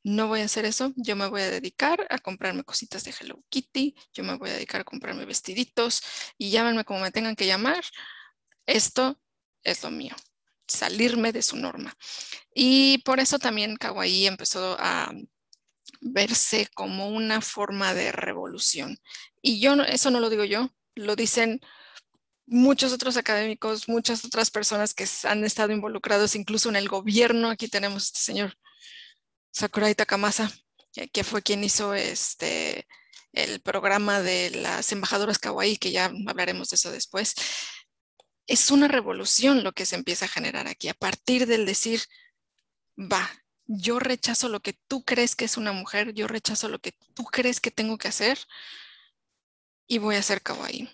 [0.03, 3.43] no voy a hacer eso, yo me voy a dedicar a comprarme cositas de Hello
[3.49, 6.01] Kitty, yo me voy a dedicar a comprarme vestiditos
[6.38, 7.83] y llámenme como me tengan que llamar.
[8.65, 9.19] Esto
[9.63, 10.15] es lo mío,
[10.67, 11.93] salirme de su norma.
[12.53, 15.11] Y por eso también Kawaii empezó a
[16.02, 18.98] verse como una forma de revolución.
[19.41, 21.62] Y yo, eso no lo digo yo, lo dicen
[22.45, 27.50] muchos otros académicos, muchas otras personas que han estado involucrados incluso en el gobierno.
[27.50, 28.54] Aquí tenemos este señor
[29.52, 30.52] Sakurai Takamasa,
[31.12, 32.88] que fue quien hizo este
[33.34, 37.36] el programa de las embajadoras kawaii, que ya hablaremos de eso después.
[38.48, 42.02] Es una revolución lo que se empieza a generar aquí, a partir del decir,
[42.98, 43.30] va,
[43.68, 47.26] yo rechazo lo que tú crees que es una mujer, yo rechazo lo que tú
[47.26, 48.39] crees que tengo que hacer
[49.88, 50.89] y voy a hacer kawaii.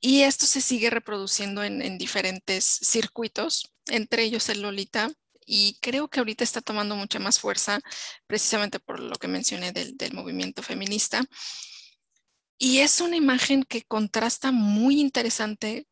[0.00, 5.12] Y esto se sigue reproduciendo en, diferentes circuitos, entre ellos el Lolita,
[5.46, 7.80] y creo que ahorita está tomando mucha más fuerza
[8.26, 11.24] precisamente por lo que mencioné del movimiento feminista.
[12.58, 15.86] Y es una imagen que contrasta muy interesante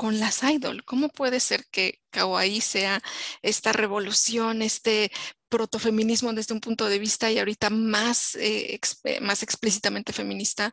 [0.00, 0.82] con las idol.
[0.86, 3.02] ¿Cómo puede ser que Kawaii sea
[3.42, 5.12] esta revolución, este
[5.50, 8.80] protofeminismo desde un punto de vista y ahorita más, eh,
[9.20, 10.72] más explícitamente feminista?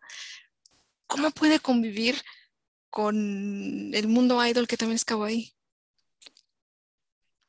[1.08, 2.16] ¿Cómo puede convivir
[2.90, 5.52] con el mundo idol que también es Kawaii?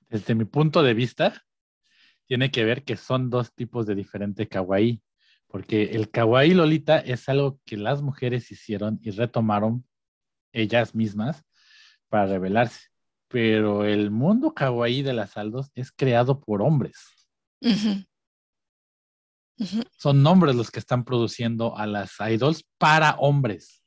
[0.09, 1.47] Desde mi punto de vista,
[2.27, 5.01] tiene que ver que son dos tipos de diferente kawaii,
[5.47, 9.87] porque el kawaii Lolita es algo que las mujeres hicieron y retomaron
[10.51, 11.45] ellas mismas
[12.09, 12.89] para revelarse.
[13.29, 16.97] Pero el mundo kawaii de las Aldos es creado por hombres.
[19.99, 23.83] Son hombres los que están produciendo a las idols para hombres.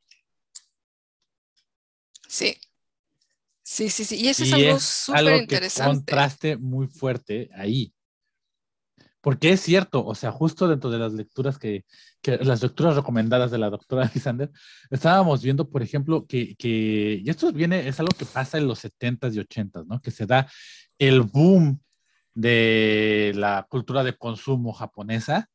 [2.28, 2.58] Sí.
[3.64, 4.18] Sí, sí, sí.
[4.18, 5.90] Y eso es algo súper interesante.
[5.90, 7.94] un contraste muy fuerte ahí.
[9.22, 11.86] Porque es cierto, o sea, justo dentro de las lecturas que,
[12.22, 14.52] que las lecturas recomendadas de la doctora Alexander,
[14.90, 18.84] estábamos viendo, por ejemplo, que, que, y esto viene, es algo que pasa en los
[18.84, 20.02] 70s y 80s, ¿no?
[20.02, 20.50] Que se da
[20.98, 21.80] el boom
[22.34, 25.50] de la cultura de consumo japonesa,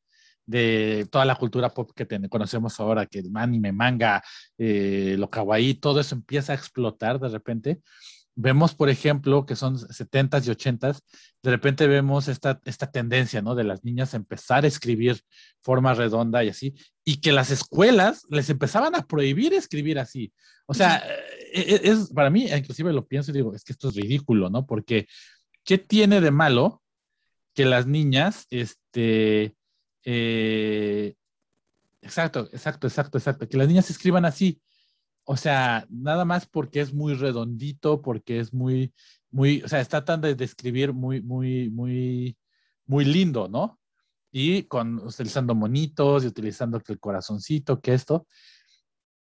[0.45, 4.23] de toda la cultura pop que conocemos ahora, que anime, manga,
[4.57, 7.81] eh, lo kawaii, todo eso empieza a explotar de repente
[8.37, 11.01] vemos, por ejemplo, que son 70s y 80s,
[11.43, 13.55] de repente vemos esta, esta tendencia, ¿no?
[13.55, 15.23] De las niñas empezar a escribir
[15.63, 20.33] forma redonda y así, y que las escuelas les empezaban a prohibir escribir así.
[20.67, 21.03] O sea,
[21.53, 24.51] e, e, es, para mí, inclusive lo pienso y digo, es que esto es ridículo,
[24.51, 24.67] ¿no?
[24.67, 25.09] Porque,
[25.65, 26.83] ¿qué tiene de malo
[27.55, 29.57] que las niñas, este,
[30.05, 31.15] eh,
[32.03, 34.61] exacto, exacto, exacto, exacto, que las niñas escriban así?
[35.27, 38.95] O sea, nada más porque es muy redondito, porque es muy,
[39.31, 42.39] muy, o sea, está tan de describir muy, muy, muy,
[42.87, 43.81] muy lindo, ¿no?
[44.31, 48.27] Y con, utilizando monitos y utilizando el corazoncito, que esto,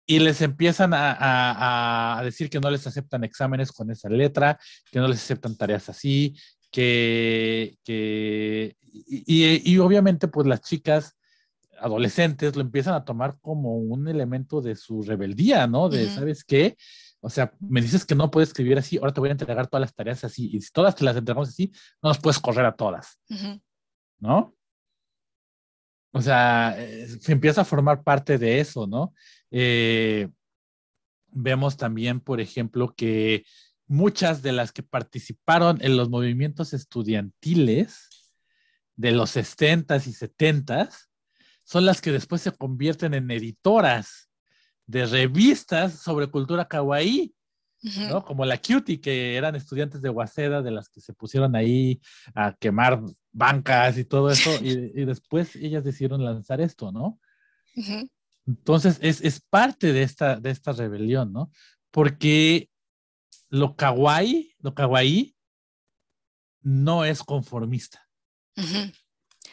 [0.05, 4.59] y les empiezan a, a, a, decir que no les aceptan exámenes con esa letra,
[4.91, 6.35] que no les aceptan tareas así,
[6.69, 11.15] que, que y, y, obviamente pues las chicas
[11.79, 15.89] adolescentes lo empiezan a tomar como un elemento de su rebeldía, ¿no?
[15.89, 16.77] De, ¿sabes qué?
[17.21, 19.81] O sea, me dices que no puedes escribir así, ahora te voy a entregar todas
[19.81, 21.71] las tareas así, y si todas te las entregamos así,
[22.01, 23.19] no nos puedes correr a todas,
[24.19, 24.55] ¿no?
[26.11, 29.13] O sea, eh, se empieza a formar parte de eso, ¿no?
[29.51, 30.29] Eh,
[31.29, 33.45] vemos también, por ejemplo, que
[33.87, 38.09] muchas de las que participaron en los movimientos estudiantiles
[38.95, 41.07] de los 60s y 70s
[41.63, 44.29] son las que después se convierten en editoras
[44.85, 47.33] de revistas sobre cultura kawaii,
[48.09, 48.23] ¿no?
[48.23, 52.01] Como la Cutie, que eran estudiantes de Waseda, de las que se pusieron ahí
[52.33, 53.01] a quemar
[53.31, 57.19] bancas y todo eso, y, después ellas decidieron lanzar esto, ¿no?
[58.45, 61.51] Entonces, es, parte de esta, de esta rebelión, ¿no?
[61.91, 62.69] Porque
[63.49, 65.35] lo kawaii, lo kawaii
[66.61, 68.07] no es conformista.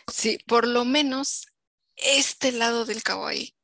[0.06, 1.49] Sí, por lo menos
[2.02, 3.54] este lado del kawaii.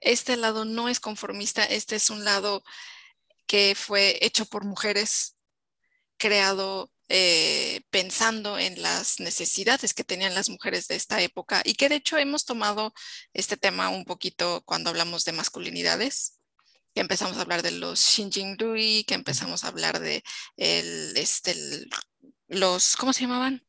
[0.00, 2.62] Este lado no es conformista, este es un lado
[3.46, 5.36] que fue hecho por mujeres,
[6.18, 11.90] creado eh, pensando en las necesidades que tenían las mujeres de esta época y que
[11.90, 12.94] de hecho hemos tomado
[13.34, 16.40] este tema un poquito cuando hablamos de masculinidades,
[16.94, 20.22] que empezamos a hablar de los Shinjin-rui, que empezamos a hablar de
[20.56, 21.54] el, este,
[22.48, 23.66] los, ¿cómo se llamaban?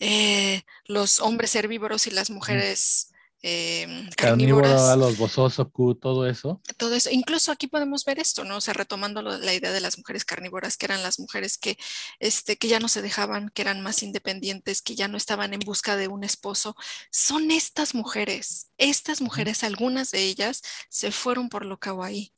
[0.00, 3.10] Eh, los hombres herbívoros y las mujeres
[3.42, 4.96] eh, carnívoras.
[4.98, 6.60] los bososoku, todo eso.
[6.76, 7.08] Todo eso.
[7.10, 8.56] Incluso aquí podemos ver esto, ¿no?
[8.56, 11.78] O sea, retomando la idea de las mujeres carnívoras, que eran las mujeres que,
[12.18, 15.60] este, que ya no se dejaban, que eran más independientes, que ya no estaban en
[15.60, 16.76] busca de un esposo.
[17.10, 22.32] Son estas mujeres, estas mujeres, algunas de ellas se fueron por lo kawaii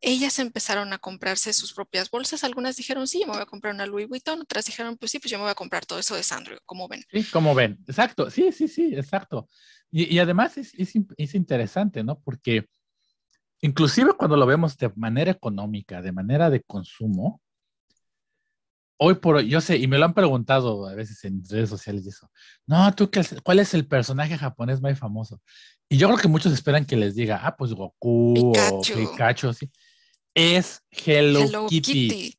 [0.00, 2.44] ellas empezaron a comprarse sus propias bolsas.
[2.44, 4.40] Algunas dijeron, sí, yo me voy a comprar una Louis Vuitton.
[4.40, 6.88] Otras dijeron, pues sí, pues yo me voy a comprar todo eso de Sandro, como
[6.88, 7.02] ven.
[7.10, 7.78] Sí, como ven.
[7.86, 8.30] Exacto.
[8.30, 9.48] Sí, sí, sí, exacto.
[9.90, 12.18] Y, además es, es, interesante, ¿no?
[12.20, 12.66] Porque
[13.60, 17.40] inclusive cuando lo vemos de manera económica, de manera de consumo,
[18.98, 22.04] hoy por hoy, yo sé, y me lo han preguntado a veces en redes sociales
[22.04, 22.30] y eso,
[22.66, 23.10] no, tú,
[23.42, 25.40] ¿cuál es el personaje japonés más famoso?
[25.88, 29.70] Y yo creo que muchos esperan que les diga, ah, pues Goku o Pikachu, sí
[30.36, 32.36] es Hello, Kitty.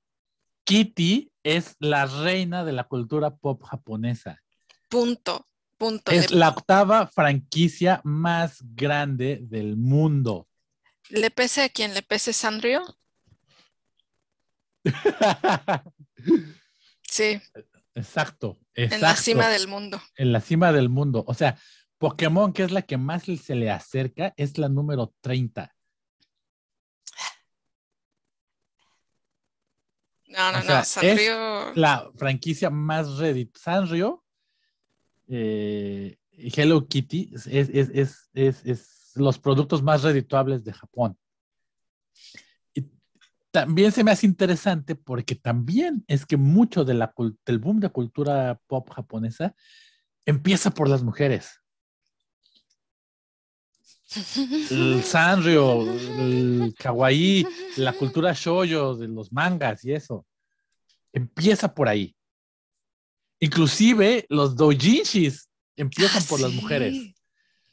[0.64, 1.32] Kitty.
[1.44, 4.42] es la reina de la cultura pop japonesa.
[4.88, 5.46] Punto.
[5.78, 6.12] Punto.
[6.12, 10.48] Es la octava franquicia más grande del mundo.
[11.10, 12.84] ¿Le pese a quien le pese Sanrio?
[17.10, 17.42] sí.
[17.96, 18.96] Exacto, exacto.
[18.96, 20.02] En la cima del mundo.
[20.16, 21.24] En la cima del mundo.
[21.28, 21.58] O sea,
[21.98, 25.76] Pokémon, que es la que más se le acerca, es la número 30.
[30.38, 31.72] No, no, no, Sanrio.
[31.72, 33.58] Es la franquicia más Reddit.
[33.58, 34.24] Sanrio
[35.28, 38.30] eh, Hello Kitty es,
[39.16, 41.18] los productos más redituables de Japón.
[42.74, 42.88] Y
[43.50, 47.14] también se me hace interesante porque también es que mucho de la,
[47.46, 49.56] del boom de cultura pop japonesa
[50.26, 51.62] empieza por las mujeres.
[54.16, 57.46] El Sanrio, el kawaii,
[57.78, 60.26] la cultura shoyo de los mangas y eso.
[61.12, 62.16] Empieza por ahí.
[63.40, 67.14] Inclusive los doujinshis empiezan por las mujeres.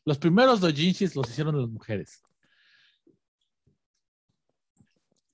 [0.05, 2.21] Los primeros doujinshis los hicieron las mujeres.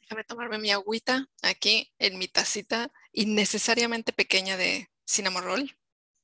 [0.03, 5.77] Déjame tomarme mi agüita aquí en mi tacita innecesariamente pequeña de cinnamon roll.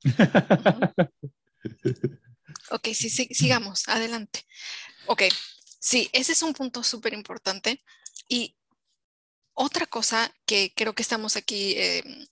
[2.70, 4.46] Ok, sí, sigamos, adelante.
[5.06, 5.22] Ok,
[5.78, 7.82] sí, ese es un punto súper importante.
[8.28, 8.56] Y
[9.54, 12.26] otra cosa que creo que estamos aquí em,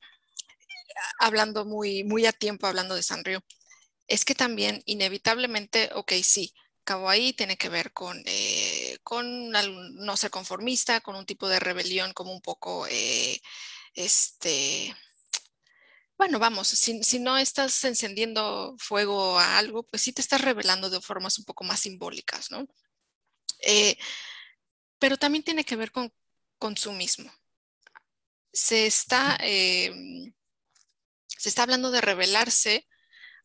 [1.19, 3.43] hablando muy, muy a tiempo, hablando de Sanrio,
[4.07, 6.53] es que también inevitablemente, ok, sí,
[6.85, 12.13] Kawaii tiene que ver con, eh, con no ser conformista, con un tipo de rebelión
[12.13, 13.41] como un poco, eh,
[13.95, 14.95] este,
[16.17, 21.01] bueno, vamos, si, no estás encendiendo fuego a algo, pues sí te estás revelando de
[21.01, 22.67] formas un poco más simbólicas, ¿no?
[23.67, 23.97] Eh,
[24.99, 26.13] pero también tiene que ver con
[26.59, 27.33] consumismo.
[28.53, 30.33] Se está, em,
[31.27, 32.87] se está hablando de revelarse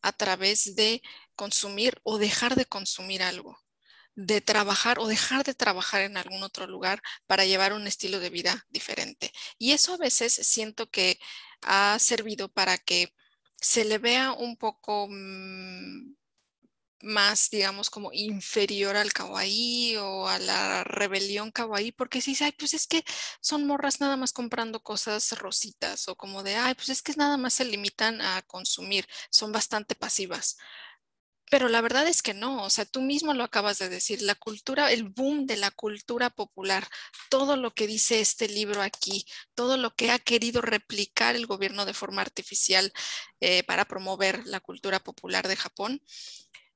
[0.01, 1.01] a través de
[1.35, 3.57] consumir o dejar de consumir algo,
[4.19, 8.29] de trabajar o dejar de trabajar en algún otro lugar para llevar un estilo de
[8.29, 9.31] vida diferente.
[9.57, 11.19] Y eso a veces siento que
[11.61, 13.13] ha servido para que
[13.61, 16.15] se le vea un poco mm,
[17.01, 22.51] más, digamos, como inferior al kawaii o a la rebelión kawaii, porque si dice, ay,
[22.57, 23.03] pues es que
[23.39, 27.37] son morras nada más comprando cosas rositas, o como de, ay, pues es que nada
[27.37, 30.57] más se limitan a consumir, son bastante pasivas.
[31.49, 34.35] Pero la verdad es que no, o sea, tú mismo lo acabas de decir, la
[34.35, 36.87] cultura, el boom de la cultura popular,
[37.29, 39.25] todo lo que dice este libro aquí,
[39.55, 42.93] todo lo que ha querido replicar el gobierno de forma artificial
[43.39, 46.01] eh, para promover la cultura popular de Japón,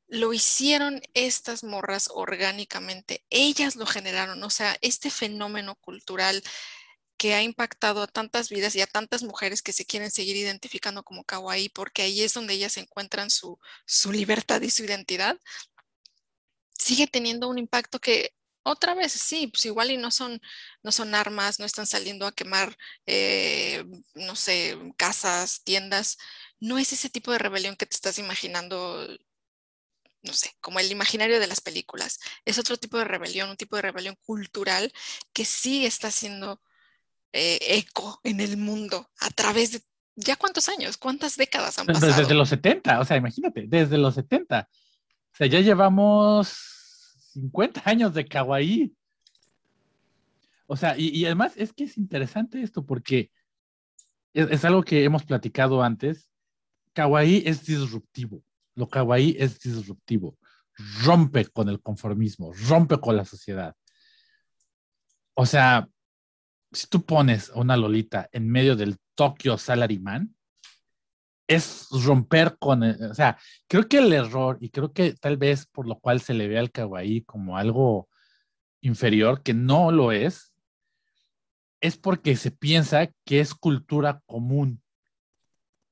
[0.08, 6.44] lo hicieron estas morras orgánicamente, ellas lo generaron, o sea, este fenómeno cultural
[7.24, 11.04] que ha impactado a tantas vidas y a tantas mujeres que se quieren seguir identificando
[11.04, 13.58] como kawaii, porque ahí es donde ellas encuentran su,
[14.12, 15.40] libertad y su identidad,
[16.78, 20.42] sigue teniendo un impacto que otra vez, sí, pues igual y no son,
[20.84, 26.18] no son armas, no están saliendo a quemar, eh, no sé, casas, tiendas.
[26.60, 29.08] No es ese tipo de rebelión que te estás imaginando,
[30.24, 32.20] no sé, como el imaginario de las películas.
[32.44, 34.94] Es otro tipo de rebelión, un tipo de rebelión cultural
[35.32, 36.62] que sí está siendo
[37.34, 39.82] eh, eco en el mundo a través de
[40.16, 42.16] ya cuántos años, cuántas décadas han pasado.
[42.16, 44.70] Desde, los 70, o sea, imagínate, desde los 70.
[44.70, 46.50] O sea, ya llevamos
[47.34, 48.96] 50 años de kawaii.
[50.68, 53.32] O sea, y, además es que es interesante esto porque
[54.34, 56.30] es, algo que hemos platicado antes.
[56.94, 58.44] Kawaii es disruptivo.
[58.76, 60.38] Lo kawaii es disruptivo.
[61.04, 63.76] Rompe con el conformismo, rompe con la sociedad.
[65.34, 65.90] O sea,
[66.74, 70.36] si tú pones a una Lolita en medio del Tokyo Salaryman,
[71.48, 75.88] es romper con, o sea, creo que el error, y creo que tal vez por
[75.88, 78.10] lo cual se le ve al kawaii como algo
[78.82, 80.54] inferior, que no lo es,
[81.82, 84.82] es porque se piensa que es cultura común.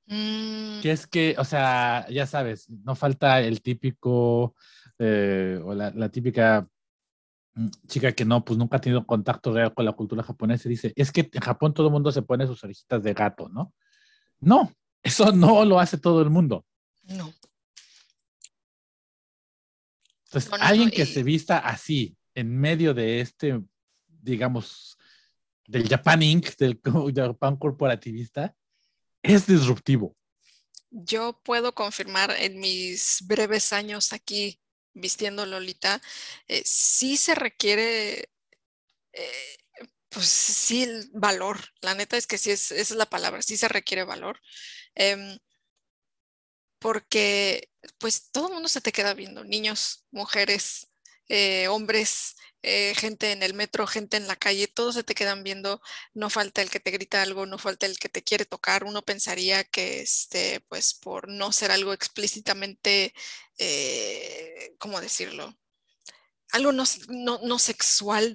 [0.08, 0.82] Mm.
[0.82, 4.56] Que es que, o sea, ya sabes, no falta el típico
[5.00, 6.68] eh, o la, la, típica
[7.88, 11.12] chica que no, pues nunca ha tenido contacto real con la cultura japonesa dice, es
[11.12, 13.74] que en Japón todo el mundo se pone sus orejitas de gato, ¿no?
[14.40, 14.72] No,
[15.04, 16.66] eso no lo hace todo el mundo.
[17.04, 17.34] No.
[20.26, 23.62] Entonces, alguien que se vista así, en medio de este,
[24.08, 24.98] digamos,
[25.68, 26.80] del Japan Inc., del
[27.14, 28.56] Japan corporativista,
[29.22, 30.16] es disruptivo.
[30.90, 34.60] Yo puedo confirmar en mis breves años aquí
[34.94, 36.02] vistiendo Lolita,
[36.48, 38.30] eh, sí se requiere,
[39.14, 39.58] eh,
[40.10, 41.60] pues sí, el valor.
[41.82, 44.40] La neta es que sí, es, esa es la palabra, sí se requiere valor.
[44.96, 45.38] Em,
[46.80, 47.70] porque
[48.00, 50.92] pues todo el mundo se te queda viendo, niños, mujeres,
[51.30, 55.44] eh, hombres, eh, gente en el metro, gente en la calle, todos se te quedan
[55.44, 55.82] viendo,
[56.14, 59.02] no falta el que te grita algo, no falta el que te quiere tocar, uno
[59.04, 63.14] pensaría que, este, pues por no ser algo explícitamente,
[63.58, 65.58] eh, ¿cómo decirlo?
[66.52, 68.34] Algo no, no sexual,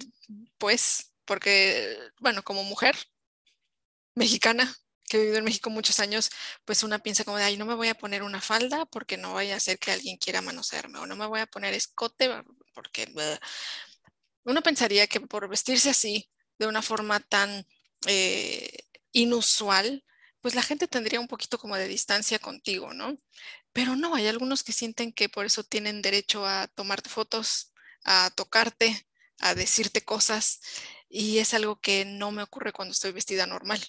[0.58, 2.96] pues, porque, bueno, como mujer
[4.14, 4.74] mexicana,
[5.08, 6.30] que he vivido en México muchos años,
[6.64, 9.34] pues una piensa como de, ay, no me voy a poner una falda porque no
[9.34, 12.30] vaya a ser que alguien quiera manosearme, o no me voy a poner escote
[12.74, 13.06] porque
[14.46, 17.66] uno pensaría que por vestirse así, de una forma tan
[18.06, 18.70] eh,
[19.12, 20.04] inusual,
[20.40, 23.18] pues la gente tendría un poquito como de distancia contigo, ¿no?
[23.72, 27.72] Pero no, hay algunos que sienten que por eso tienen derecho a tomarte fotos,
[28.04, 29.06] a tocarte,
[29.40, 30.60] a decirte cosas,
[31.08, 33.84] y es algo que no me ocurre cuando estoy vestida normal.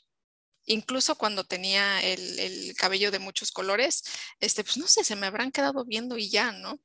[0.66, 4.03] Incluso cuando tenía el, el cabello de muchos colores,
[4.39, 6.82] este, pues no sé, se me habrán quedado viendo y ya, ¿no?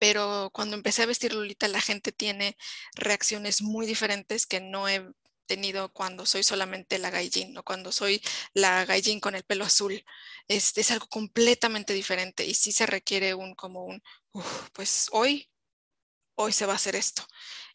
[0.00, 2.56] Pero cuando empecé a vestir Lolita la gente tiene
[2.94, 5.06] reacciones muy diferentes que no he
[5.46, 8.22] tenido cuando soy solamente la gaijin o cuando soy
[8.54, 10.04] la gaijin con el pelo azul.
[10.48, 14.02] Es, es algo completamente diferente y sí se requiere un como un,
[14.72, 15.50] pues hoy,
[16.36, 17.26] hoy se va a hacer esto.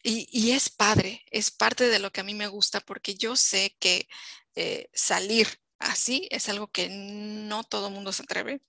[0.02, 3.36] Y, y, es padre, es parte de lo que a mí me gusta porque yo
[3.36, 4.08] sé que
[4.56, 8.62] eh, salir así es algo que no todo mundo se atreve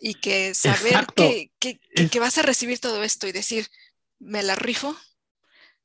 [0.00, 3.68] y que saber que, que, vas a recibir todo esto y decir,
[4.18, 4.96] me la rifo.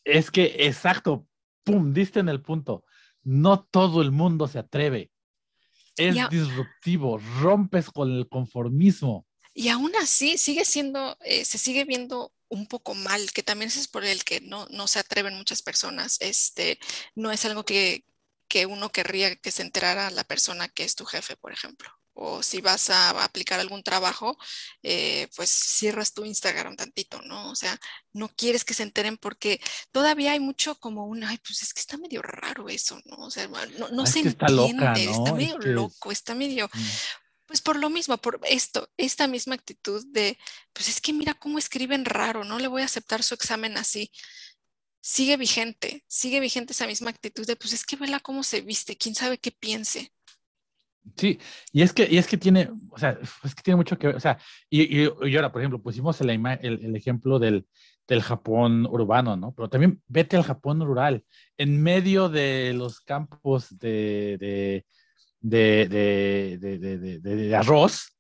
[0.05, 1.27] Es que, exacto,
[1.63, 2.85] pum, diste en el punto.
[3.23, 5.11] No todo el mundo se atreve.
[5.97, 9.27] Es disruptivo, rompes con el conformismo.
[9.53, 13.87] Y aún así sigue siendo, eh, se sigue viendo un poco mal, que también es
[13.87, 16.17] por el que no, no se atreven muchas personas.
[16.21, 16.79] Este,
[17.15, 18.05] no es algo que,
[18.47, 22.41] que uno querría que se enterara la persona que es tu jefe, por ejemplo o
[22.41, 24.37] si vas a aplicar algún trabajo,
[24.81, 27.51] eh, pues cierras tu Instagram tantito, ¿no?
[27.51, 27.77] O sea,
[28.13, 29.61] no quieres que se enteren porque
[29.91, 33.17] todavía hay mucho como un, ay, pues es que está medio raro eso, ¿no?
[33.17, 36.69] O sea, no, no se está entiende, está medio loco, está medio...
[36.73, 36.89] Mm.
[37.47, 40.35] Pues por lo mismo, por esto, esta misma actitud de,
[40.73, 44.11] pues es que mira cómo escriben raro, no le voy a aceptar su examen así
[45.05, 48.97] sigue vigente, sigue vigente esa misma actitud de, pues es que vela cómo se viste,
[48.97, 50.11] quién sabe qué piense.
[51.15, 51.39] Sí,
[51.71, 54.15] y es que, y es que tiene, o sea, es que tiene mucho que ver,
[54.15, 54.37] o sea,
[54.69, 57.67] y, y, ahora, por ejemplo, pusimos el, el, ejemplo del,
[58.07, 59.53] del, Japón urbano, ¿no?
[59.53, 61.23] Pero también vete al Japón rural,
[61.57, 64.83] en medio de los campos de,
[65.39, 68.17] de, de, de arroz,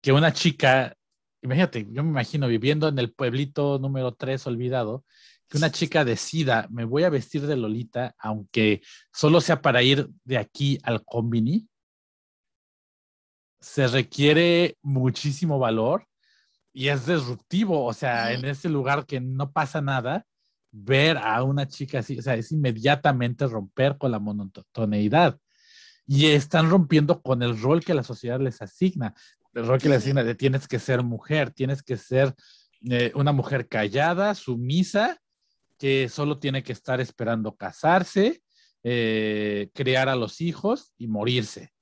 [0.00, 0.96] que una chica,
[1.42, 5.04] imagínate, yo me imagino viviendo en el pueblito número 3 olvidado,
[5.48, 10.08] que una chica decida, me voy a vestir de Lolita, aunque solo sea para ir
[10.24, 11.66] de aquí al combini,
[13.60, 16.06] se requiere muchísimo valor
[16.72, 20.24] y es disruptivo, o sea, en ese lugar que no pasa nada,
[20.70, 25.38] ver a una chica así, o sea, es inmediatamente romper con la monotoneidad.
[26.06, 29.14] Y están rompiendo con el rol que la sociedad les asigna.
[29.52, 32.34] El rol que les asigna de tienes que ser mujer, tienes que ser
[32.88, 35.18] eh, una mujer callada, sumisa,
[35.78, 38.42] que solo tiene que estar esperando casarse,
[38.82, 41.72] eh, criar a los hijos y morirse.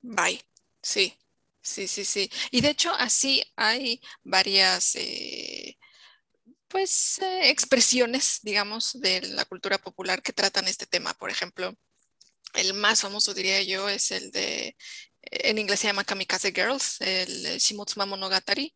[0.00, 0.40] Bye.
[0.86, 1.18] Sí,
[1.62, 2.30] sí, sí, sí.
[2.52, 5.76] Y de hecho así hay varias, eh,
[6.68, 11.14] pues, eh, expresiones, digamos, de la cultura popular que tratan este tema.
[11.14, 11.74] Por ejemplo,
[12.54, 14.76] el más famoso diría yo es el de
[15.30, 18.74] en inglés se llama Kamikaze Girls, el Shimotsuma Monogatari,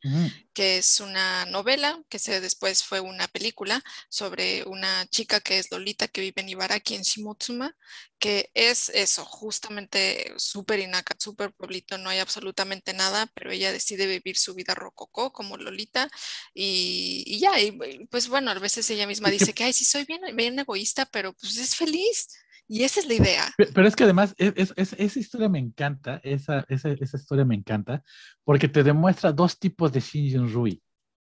[0.52, 5.70] que es una novela que se, después fue una película sobre una chica que es
[5.70, 7.76] Lolita que vive en Ibaraki, en Shimotsuma,
[8.18, 14.06] que es eso, justamente súper inaca, súper pueblito, no hay absolutamente nada, pero ella decide
[14.06, 16.10] vivir su vida rococó como Lolita
[16.52, 17.72] y, ya, y
[18.10, 21.32] pues bueno, a veces ella misma dice que, ay, sí soy bien, bien egoísta, pero
[21.32, 22.28] pues es feliz.
[22.72, 23.52] Y esa es la idea.
[23.56, 28.04] Pero es que además, es, esa historia me encanta, esa, esa, esa, historia me encanta,
[28.44, 30.80] porque te demuestra dos tipos de Shinjin Rui.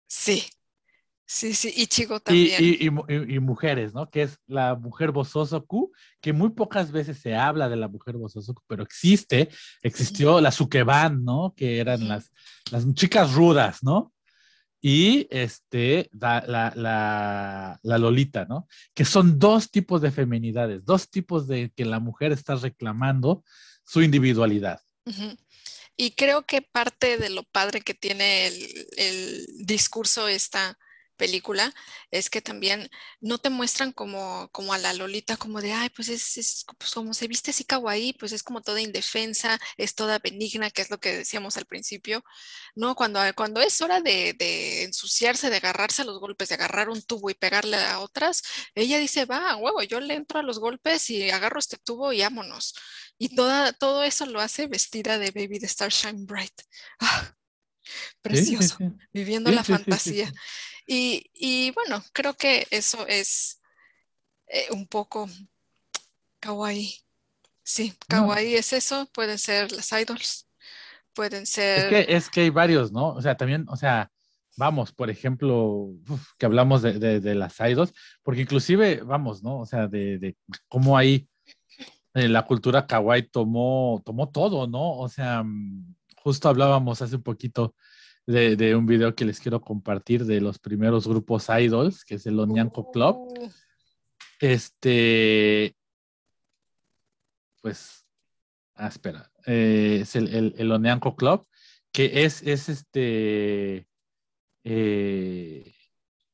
[0.08, 0.42] Sí,
[1.26, 2.56] sí, sí, y Chigo también.
[2.58, 4.08] Y, y, y, mujeres, ¿no?
[4.08, 5.92] Que es la mujer Bososoku,
[6.22, 9.50] que muy pocas veces se habla de la mujer Bososoku, pero existe,
[9.82, 11.52] existió la Sukeban, ¿no?
[11.54, 12.32] Que eran las,
[12.72, 14.14] las chicas rudas, ¿no?
[14.86, 16.44] Y este, la,
[16.76, 18.68] la, Lolita, ¿no?
[18.92, 23.42] Que son dos tipos de feminidades, dos tipos de que la mujer está reclamando
[23.82, 24.82] su individualidad.
[25.96, 30.76] Y creo que parte de lo padre que tiene el, el discurso esta
[31.14, 31.72] película
[32.10, 36.08] es que también no te muestran como, como a la Lolita como de, ay, pues
[36.08, 40.70] es, pues como se viste así kawaii, pues es como toda indefensa, es toda benigna,
[40.70, 42.24] que es lo que decíamos al principio.
[42.74, 46.88] No, cuando, cuando es hora de, de ensuciarse, de agarrarse a los golpes, de agarrar
[46.88, 48.42] un tubo y pegarle a otras,
[48.74, 52.20] ella dice, va, huevo, yo le entro a los golpes y agarro este tubo y
[52.20, 52.74] vámonos.
[53.18, 56.52] Y toda, todo eso lo hace vestida de Baby the Star Shine Bright.
[57.00, 57.34] Ah,
[58.22, 58.78] precioso,
[59.12, 60.32] viviendo la fantasía.
[60.86, 63.60] Y, bueno, creo que eso es
[64.46, 65.28] eh, un poco
[66.40, 66.94] kawaii.
[67.62, 70.46] Sí, kawaii es eso, pueden ser las idols,
[71.14, 71.78] pueden ser...
[71.78, 73.14] Es que, es que hay varios, ¿no?
[73.14, 74.10] O sea, también, o sea,
[74.56, 75.88] vamos, por ejemplo,
[76.38, 77.92] que hablamos de, de, las idols,
[78.22, 79.60] porque inclusive, vamos, ¿no?
[79.60, 80.36] O sea, de, de
[80.68, 81.26] cómo ahí
[82.14, 84.98] eh, la cultura kawaii tomó, tomó todo, ¿no?
[84.98, 87.74] O sea, mm, justo hablábamos hace un poquito
[88.26, 92.38] de, un video que les quiero compartir de los primeros grupos idols, que es el
[92.38, 93.16] Onyanko Club.
[93.16, 93.50] Oh.
[94.40, 95.76] Este,
[97.60, 98.04] pues,
[98.74, 101.46] ah, espera, eh, es el, el, el Club,
[101.92, 103.86] que es, es este,
[104.64, 105.74] eh,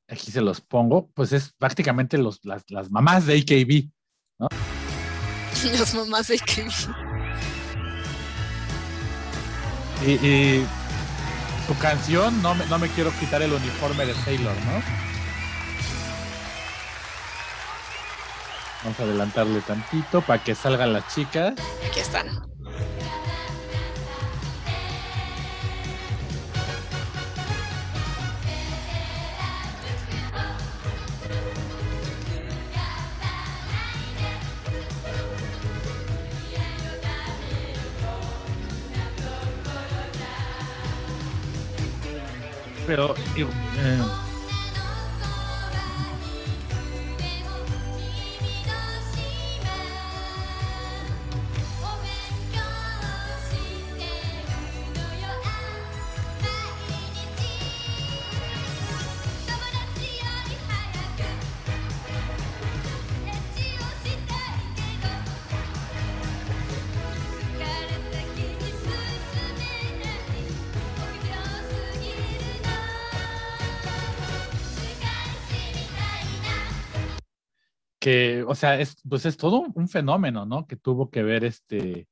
[0.09, 3.91] aquí se los pongo, pues es prácticamente los, las, las mamás de AKB,
[4.39, 4.49] ¿no?
[5.79, 6.91] Las mamás de AKB.
[10.07, 10.67] Y, y
[11.70, 14.82] su canción, no me, no me quiero quitar el uniforme de Taylor, ¿no?
[18.82, 21.55] Vamos a adelantarle tantito para que salgan las chicas.
[21.88, 22.49] Aquí están.
[42.91, 44.03] Pero eh,
[78.11, 80.66] que, o sea, es, pues es todo un fenómeno, ¿no?
[80.66, 82.09] Que tuvo que ver este,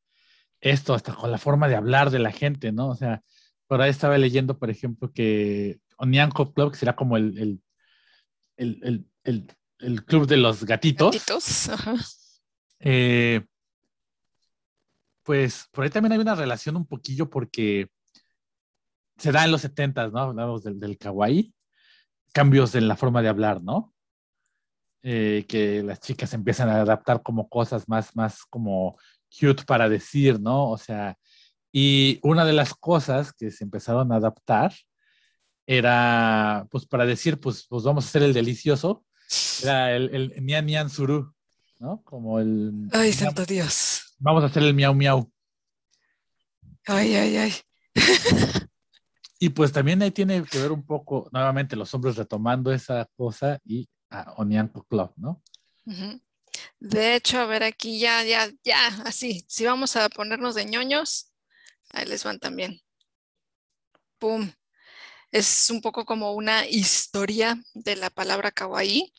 [0.61, 2.89] esto hasta con la forma de hablar de la gente, ¿no?
[2.89, 3.23] O sea,
[3.67, 7.61] por ahí estaba leyendo, por ejemplo, que Onyanko Club, que será como el,
[8.57, 9.47] el, el,
[9.79, 11.15] el, club de los gatitos.
[11.15, 11.97] Gatitos, ajá.
[12.81, 13.45] Eh,
[15.25, 17.91] pues por ahí también hay una relación un poquillo porque
[19.17, 20.19] se da en los 70, ¿no?
[20.21, 21.53] Hablamos del, del kawaii,
[22.33, 23.93] cambios en la forma de hablar, ¿no?
[25.03, 28.99] Eh, que las chicas empiezan a adaptar como cosas más, más como
[29.31, 30.71] cute para decir, ¿no?
[30.71, 31.17] O sea,
[31.73, 34.73] y una de las cosas que se empezaron a adaptar
[35.67, 39.05] era, pues para decir, pues, pues vamos a hacer el delicioso,
[39.63, 41.33] era el, el nian nian suru,
[41.79, 42.03] ¿no?
[42.03, 42.89] Como el...
[42.93, 44.17] Ay, santo Dios.
[44.19, 45.31] Vamos a hacer el miau miau.
[46.87, 47.53] Ay, ay, ay.
[49.39, 53.61] y pues también ahí tiene que ver un poco, nuevamente, los hombres retomando esa cosa
[53.65, 55.43] y a Onyanko Club, ¿no?
[56.81, 61.33] De hecho, a ver aquí ya, ya, ya, así, si vamos a ponernos de ñoños,
[61.91, 62.81] ahí les van también.
[64.19, 64.51] ¡Pum!
[65.31, 69.13] Es un poco como una historia de la palabra kawaii.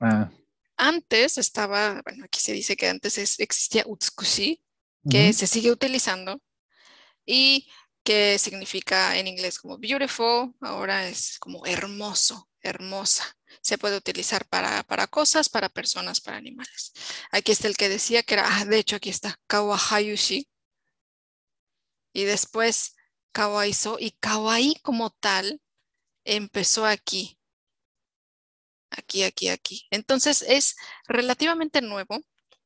[0.00, 0.30] Ah.
[0.76, 4.62] Antes estaba, bueno, aquí se dice que antes existía utsukushi,
[5.10, 6.40] que se sigue utilizando
[7.26, 7.68] y
[8.04, 13.24] que significa en inglés como beautiful, ahora es como hermoso, hermosa.
[13.60, 16.92] Se puede utilizar para, para cosas, para personas, para animales.
[17.30, 20.48] Aquí está el que decía que era, ah, de hecho aquí está, kawahayushi.
[22.14, 22.94] Y después
[23.32, 25.60] kawaiso y kawaii como tal
[26.24, 27.38] empezó aquí.
[28.90, 29.86] Aquí, aquí, aquí.
[29.90, 30.76] Entonces es
[31.08, 32.20] relativamente nuevo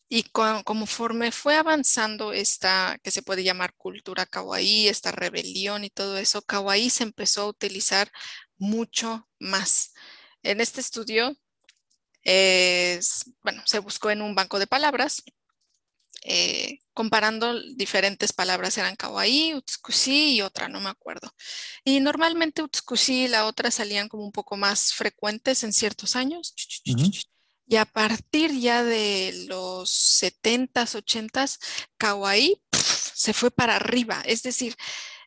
[0.09, 6.17] y conforme fue avanzando esta, que se puede llamar cultura kawaii, esta rebelión y todo
[6.19, 8.11] eso, kawaii se empezó a utilizar
[8.57, 9.95] mucho más.
[10.47, 11.37] En este estudio,
[13.43, 15.23] bueno, se buscó en un banco de palabras,
[16.29, 21.31] eh, comparando diferentes palabras, eran kawaii, utsukushi y otra, no me acuerdo.
[21.85, 26.55] Y normalmente utsukushi y la otra salían como un poco más frecuentes en ciertos años.
[27.69, 29.91] Y a partir ya de los
[30.21, 31.59] 70s, 80s,
[31.97, 32.61] kawaii
[33.15, 34.23] se fue para arriba.
[34.25, 34.75] Es decir,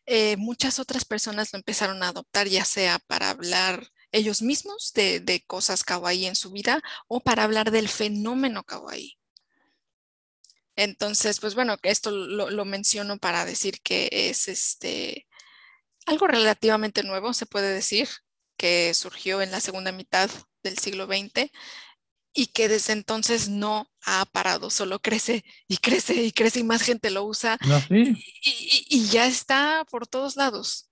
[0.06, 5.44] eh, muchas otras personas lo empezaron a adoptar, ya sea para hablar ellos mismos de,
[5.46, 9.18] cosas kawaii en su vida o para hablar del fenómeno kawaii.
[10.76, 15.26] Entonces, pues bueno, esto lo, lo, menciono para decir que es este
[16.06, 18.08] algo relativamente nuevo, se puede decir,
[18.56, 20.30] que surgió en la segunda mitad
[20.62, 21.50] del siglo XX
[22.32, 26.82] y que desde entonces no ha parado, solo crece y crece y crece y más
[26.82, 27.58] gente lo usa
[27.88, 30.89] y, ya está por todos lados,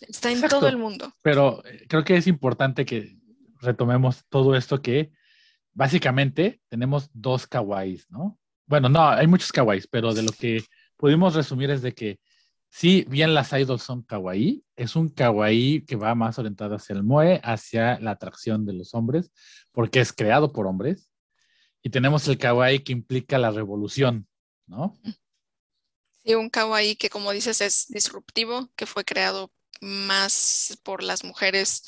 [0.00, 1.12] está en todo el mundo.
[1.22, 3.16] Pero eh, creo que es importante que
[3.60, 5.12] retomemos todo esto que
[5.72, 8.38] básicamente tenemos dos kawaiis, ¿no?
[8.66, 10.64] Bueno, no, hay muchos kawaiis, pero de lo que
[10.96, 12.18] pudimos resumir es de que
[12.68, 17.02] si bien las idols son kawaii, es un kawaii que va más orientado hacia el
[17.02, 19.30] moe, hacia la atracción de los hombres,
[19.72, 21.10] porque es creado por hombres.
[21.82, 24.26] Y tenemos el kawaii que implica la revolución,
[24.66, 24.98] ¿no?
[26.24, 31.84] Sí, un kawaii que como dices es disruptivo, que fue creado más por las mujeres,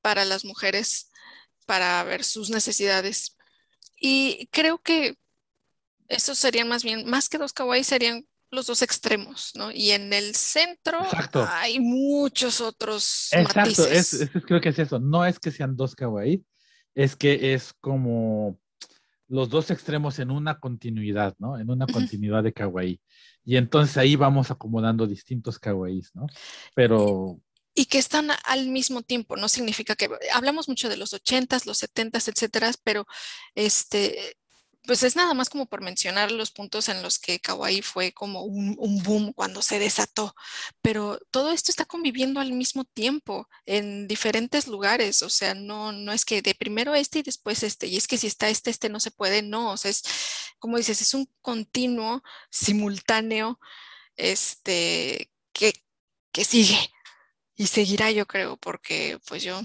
[0.00, 1.10] para las mujeres,
[1.66, 3.36] para ver sus necesidades.
[4.00, 5.16] Y creo que
[6.08, 9.70] esos serían más bien, más que dos kawaii, serían los dos extremos, ¿no?
[9.72, 11.00] Y en el centro
[11.48, 15.00] hay muchos otros Exacto, Es, creo que es eso.
[15.00, 16.44] No es que sean dos kawaii,
[16.94, 18.58] es que es como
[19.28, 21.58] los dos extremos en una continuidad, ¿no?
[21.58, 23.00] En una continuidad de kawaii.
[23.44, 26.26] Y entonces ahí vamos acomodando distintos kawaiis, ¿no?
[26.74, 27.40] Pero...
[27.76, 31.78] Y que están al mismo tiempo, no significa que hablamos mucho de los ochentas, los
[31.78, 33.04] setentas, etcétera, pero
[33.56, 34.36] este
[34.86, 38.42] pues es nada más como por mencionar los puntos en los que Kawaii fue como
[38.42, 40.34] un, boom cuando se desató,
[40.82, 46.12] pero todo esto está conviviendo al mismo tiempo en diferentes lugares, o sea, no, no
[46.12, 48.88] es que de primero este y después este, y es que si está este, este
[48.88, 50.02] no se puede, no, o sea, es
[50.58, 53.58] como dices, es un continuo, simultáneo,
[54.16, 55.74] este, que,
[56.32, 56.78] que sigue
[57.56, 59.60] y seguirá yo creo, porque pues yo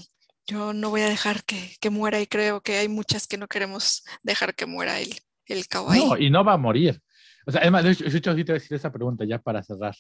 [0.49, 4.03] yo no voy a dejar que, muera y creo que hay muchas que no queremos
[4.23, 5.13] dejar que muera el,
[5.45, 6.05] el kawaii.
[6.05, 6.99] No, y no va a morir.
[7.45, 9.95] O sea, además, de hecho, sí te voy a decir esa pregunta ya para cerrar.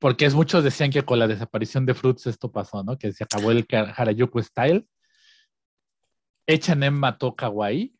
[0.00, 2.98] Porque es, muchos decían que con la desaparición de Fruits esto pasó, ¿no?
[2.98, 4.86] Que se acabó el Harajuku Style.
[6.48, 7.94] H&M mató Kawaii.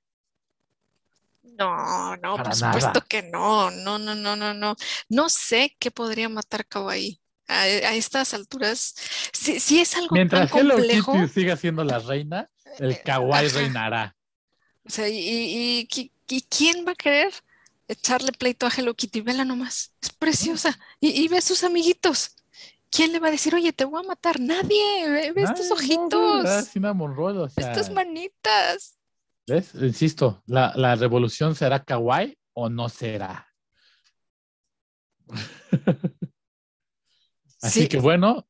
[1.42, 4.74] No, no, por supuesto que no, no, no, no, no, no.
[5.08, 8.94] No sé qué podría matar Kawaii a, estas alturas,
[9.32, 11.12] si, es algo Mientras tan complejo.
[11.12, 12.48] Hello Kitty siga siendo la reina,
[12.78, 14.16] el eh, kawaii reinará.
[14.84, 15.88] O sea, y,
[16.48, 17.32] quién va a querer
[17.88, 19.20] echarle pleito a Hello Kitty?
[19.20, 20.78] Vela nomás, es preciosa.
[21.00, 22.36] Y, ve a sus amiguitos.
[22.90, 24.40] ¿Quién le va a decir, oye, te voy a matar?
[24.40, 26.44] Nadie, ve, estos ojitos.
[27.56, 28.96] Estas manitas.
[29.46, 29.74] ¿Ves?
[29.74, 33.46] Insisto, la, la revolución será kawaii o no será.
[37.62, 38.46] Así que bueno,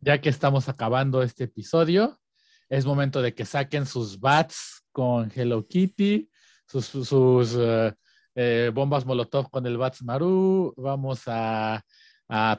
[0.00, 2.18] ya que estamos acabando este episodio,
[2.68, 6.28] es momento de que saquen sus bats con Hello Kitty,
[6.66, 7.92] sus, eh,
[8.34, 10.74] eh, bombas Molotov con el Bats Maru.
[10.76, 11.84] Vamos a,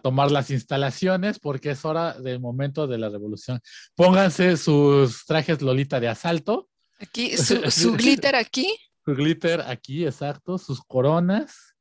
[0.02, 3.60] tomar las instalaciones porque es hora del momento de la revolución.
[3.94, 6.68] Pónganse sus trajes Lolita de asalto.
[7.00, 8.76] Aquí, su glitter aquí.
[9.06, 11.76] Su glitter aquí, exacto, sus coronas,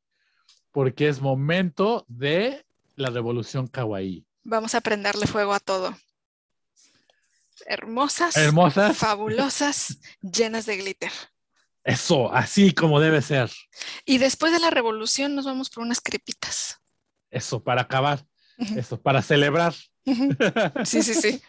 [0.70, 2.62] porque es momento de
[2.98, 4.26] la revolución kawaii.
[4.42, 5.96] Vamos a prenderle fuego a todo.
[7.66, 11.12] Hermosas, hermosas, fabulosas, llenas de glitter.
[11.84, 13.50] Eso, así como debe ser.
[14.04, 16.80] Y después de la revolución nos vamos por unas crepitas.
[17.30, 18.24] Eso, para acabar.
[18.76, 19.74] Eso, para celebrar.
[20.86, 21.42] Sí, sí, sí.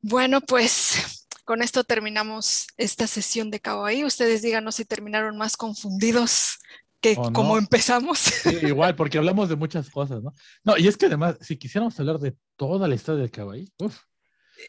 [0.00, 4.04] bueno, pues con esto terminamos esta sesión de Kawaii.
[4.04, 6.58] Ustedes díganos si terminaron más confundidos
[7.00, 7.32] que ¿O no?
[7.32, 8.18] como empezamos.
[8.18, 10.32] Sí, igual, porque hablamos de muchas cosas, ¿no?
[10.64, 13.96] No, y es que además, si quisiéramos hablar de toda la historia del kawaii, uf,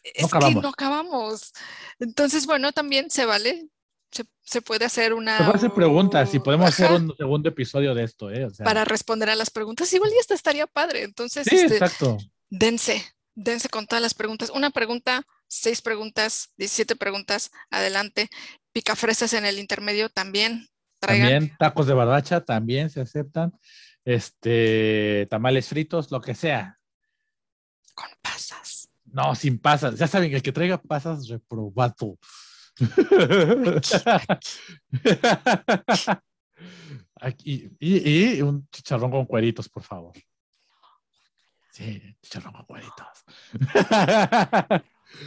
[0.04, 0.56] es acabamos.
[0.56, 1.54] que no acabamos.
[2.00, 3.68] Entonces, bueno, también se vale.
[4.12, 5.38] Se, se puede hacer una.
[5.40, 8.46] voy a hacer preguntas y podemos hacer un segundo episodio de esto, ¿eh?
[8.46, 9.92] O sea, Para responder a las preguntas.
[9.94, 11.04] Igual y esta estaría padre.
[11.04, 12.18] Entonces, sí, este, exacto.
[12.50, 13.06] dense,
[13.36, 14.50] dense con todas las preguntas.
[14.50, 18.30] Una pregunta, seis preguntas, 17 preguntas, adelante.
[18.74, 20.68] Picafresas en el intermedio también.
[21.02, 21.30] Traigan.
[21.30, 23.52] También tacos de barbacha también se aceptan.
[24.06, 26.80] Este, tamales fritos, lo que sea.
[27.94, 28.90] Con pasas.
[29.06, 30.00] No, sin pasas.
[30.00, 31.28] Ya saben, el que traiga pasas.
[37.20, 40.14] Aquí, y, y un chicharrón con cueritos, por favor.
[41.72, 43.26] Sí, chicharrón con cueritos.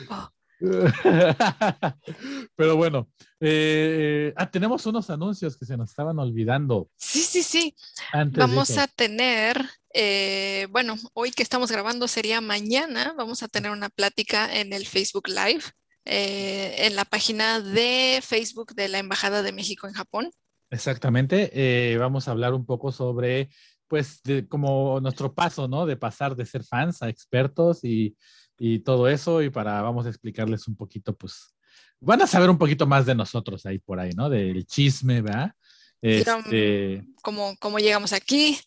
[0.09, 0.31] Oh.
[2.57, 3.09] Pero bueno,
[3.41, 7.75] eh, ah, tenemos unos anuncios que se nos estaban olvidando Sí, sí, sí.
[8.13, 8.39] antes.
[8.39, 9.61] Vamos a tener,
[9.93, 14.87] eh, bueno, hoy que estamos grabando sería mañana, vamos a tener una plática en el
[14.87, 15.65] Facebook Live,
[16.05, 20.31] eh, en la página de Facebook de la Embajada de México en Japón.
[20.71, 23.51] Exactamente, eh, vamos a hablar un poco sobre,
[23.89, 25.87] pues, de, como nuestro paso, ¿no?
[25.87, 28.17] De pasar de ser fans a expertos y,
[28.59, 31.55] y todo eso, y para, vamos a explicarles un poquito, pues,
[32.01, 34.29] van a saber un poquito más de nosotros ahí por ahí, ¿no?
[34.29, 35.53] Del chisme, ¿verdad?
[36.01, 38.59] Este, Cómo, cómo llegamos aquí,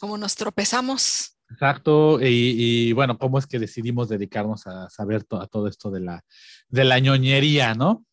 [0.00, 1.36] cómo nos tropezamos.
[1.50, 5.90] exacto, y, y, bueno, cómo es que decidimos dedicarnos a saber to- a todo esto
[5.90, 6.24] de la,
[6.68, 8.04] de la ñoñería, ¿no?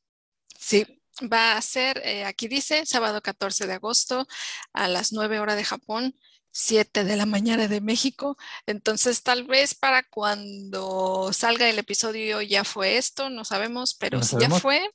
[0.59, 0.85] Sí,
[1.31, 4.27] va a ser, eh, aquí dice, sábado 14 de agosto
[4.73, 6.15] a las 9 horas de Japón,
[6.52, 8.38] 7 de la mañana de México.
[8.65, 14.23] Entonces, tal vez para cuando salga el episodio ya fue esto, no sabemos, pero No
[14.23, 14.57] si sabemos.
[14.57, 14.90] ya fue,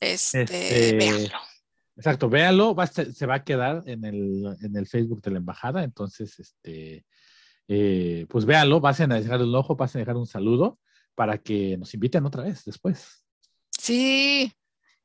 [0.00, 1.38] este, Este, véanlo.
[1.96, 5.30] Exacto, véanlo, va a ser- se va a quedar en el, en el Facebook de
[5.30, 7.04] la embajada, entonces, este,
[7.68, 10.78] eh, pues véanlo, pasen a dejar un ojo, pasen a dejar un saludo
[11.14, 13.24] para que nos inviten otra vez después.
[13.70, 14.52] Sí,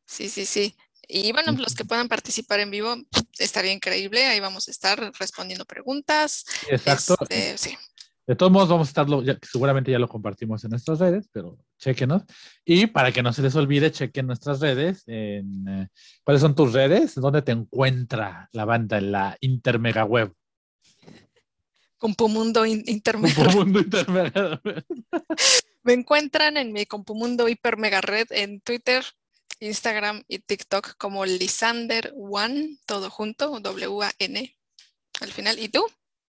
[0.05, 0.75] sí, sí, sí.
[1.11, 2.95] Y bueno, los que puedan participar en vivo,
[3.39, 4.25] estaría increíble.
[4.27, 6.45] Ahí vamos a estar respondiendo preguntas.
[6.69, 7.17] Exacto.
[7.21, 7.75] Este, sí.
[8.27, 11.57] De todos modos, vamos a estarlo, ya- seguramente ya lo compartimos en nuestras redes, pero
[11.79, 12.21] chequenos.
[12.63, 15.01] Y para que no se les olvide, chequen nuestras redes.
[15.07, 15.87] En, eh,
[16.23, 17.15] ¿Cuáles son tus redes?
[17.15, 20.31] ¿Dónde te encuentra la banda en la Intermega Web?
[21.97, 23.49] Compumundo in- Intermedio.
[23.51, 24.61] Mundo Intermega.
[25.83, 29.03] Me encuentran en mi Compumundo Hiper Mega Red en Twitter,
[29.59, 34.55] Instagram y TikTok como Lisander One, todo junto, W-A-N
[35.21, 35.59] al final.
[35.59, 35.85] ¿Y tú?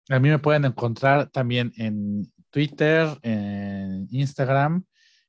[0.08, 4.84] A mí me pueden encontrar también en Twitter, en Instagram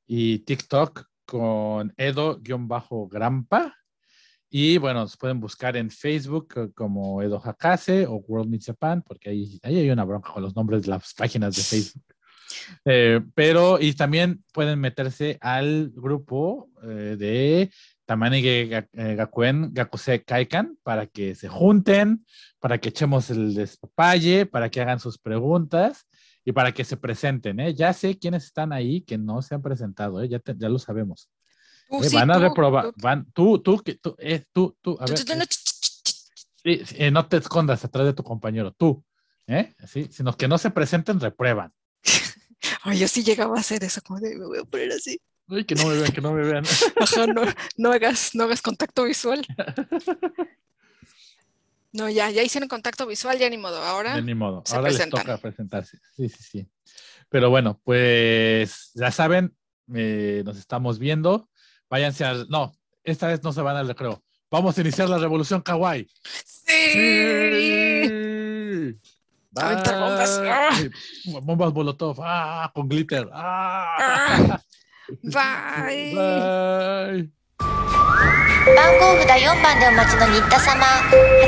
[0.06, 3.76] y TikTok con Edo-Grampa.
[4.52, 9.30] Y bueno, nos pueden buscar en Facebook como Edo Hakase o World Meets Japan, porque
[9.30, 12.02] ahí, ahí hay una bronca con los nombres de las páginas de Facebook.
[12.84, 17.70] Eh, pero, y también pueden meterse al grupo eh, de
[18.06, 22.24] Tamanige Ga- eh, Gakuen Gakuse Kaikan para que se junten,
[22.58, 26.06] para que echemos el despapalle, para que hagan sus preguntas
[26.44, 27.60] y para que se presenten.
[27.60, 27.74] ¿eh?
[27.74, 31.28] Ya sé quiénes están ahí que no se han presentado, ya, te- ya lo sabemos.
[32.08, 35.06] Sí, van a tú, reprobar, tú, van, tú, tú, que tú, eh, tú, tú, a
[35.06, 35.18] ver,
[36.62, 39.04] sí, no te escondas atrás de tu compañero, tú,
[39.46, 39.74] ¿eh?
[39.86, 41.72] Sí, sino que no se presenten, reprueban.
[42.82, 45.20] Ay, yo sí llegaba a hacer eso, como de, me voy a poner así.
[45.48, 46.64] Ay, que no me vean, que no me vean.
[46.96, 47.42] Ajá, no,
[47.76, 49.44] no hagas, no hagas contacto visual.
[51.92, 53.82] No, ya, ya hicieron contacto visual, ya ni modo.
[53.82, 54.62] Ahora, ni modo.
[54.64, 55.98] se Ahora les toca presentarse.
[56.16, 56.68] Sí, sí, sí.
[57.28, 59.56] Pero bueno, pues ya saben,
[59.92, 61.48] eh, nos estamos viendo.
[61.88, 62.48] Váyanse al.
[62.48, 64.22] No, esta vez no se van al recreo.
[64.52, 66.08] Vamos a iniciar la revolución kawaii.
[66.44, 68.29] sí.
[69.56, 70.38] Aventar bombas.
[70.38, 70.50] Bye.
[70.50, 71.40] ¡Ah!
[71.42, 72.20] Bombas Molotov.
[72.22, 73.28] Ah, con glitter.
[73.32, 73.96] Ah.
[73.98, 74.60] Ah,
[75.24, 76.14] Bye.
[76.14, 77.30] Bye.
[78.76, 80.84] 番号札4番でお待ちの新田様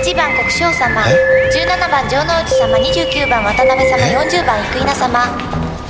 [0.02, 5.20] 8番国生様17番城之内様29番渡辺様40番生稲様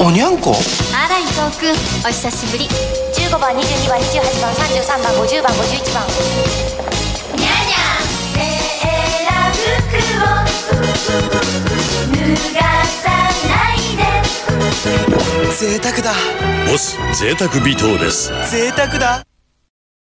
[0.01, 0.53] おにゃんこ
[0.95, 1.71] あら伊藤君
[2.05, 2.67] お久しぶり
[3.15, 6.05] 15番22番28番33番50番51番
[7.39, 8.03] にゃにゃ
[8.35, 9.55] セーラー
[9.89, 11.42] 服を
[15.63, 16.13] 贅沢だ。
[16.67, 18.33] ボス贅沢微糖です。
[18.51, 19.25] 贅沢だ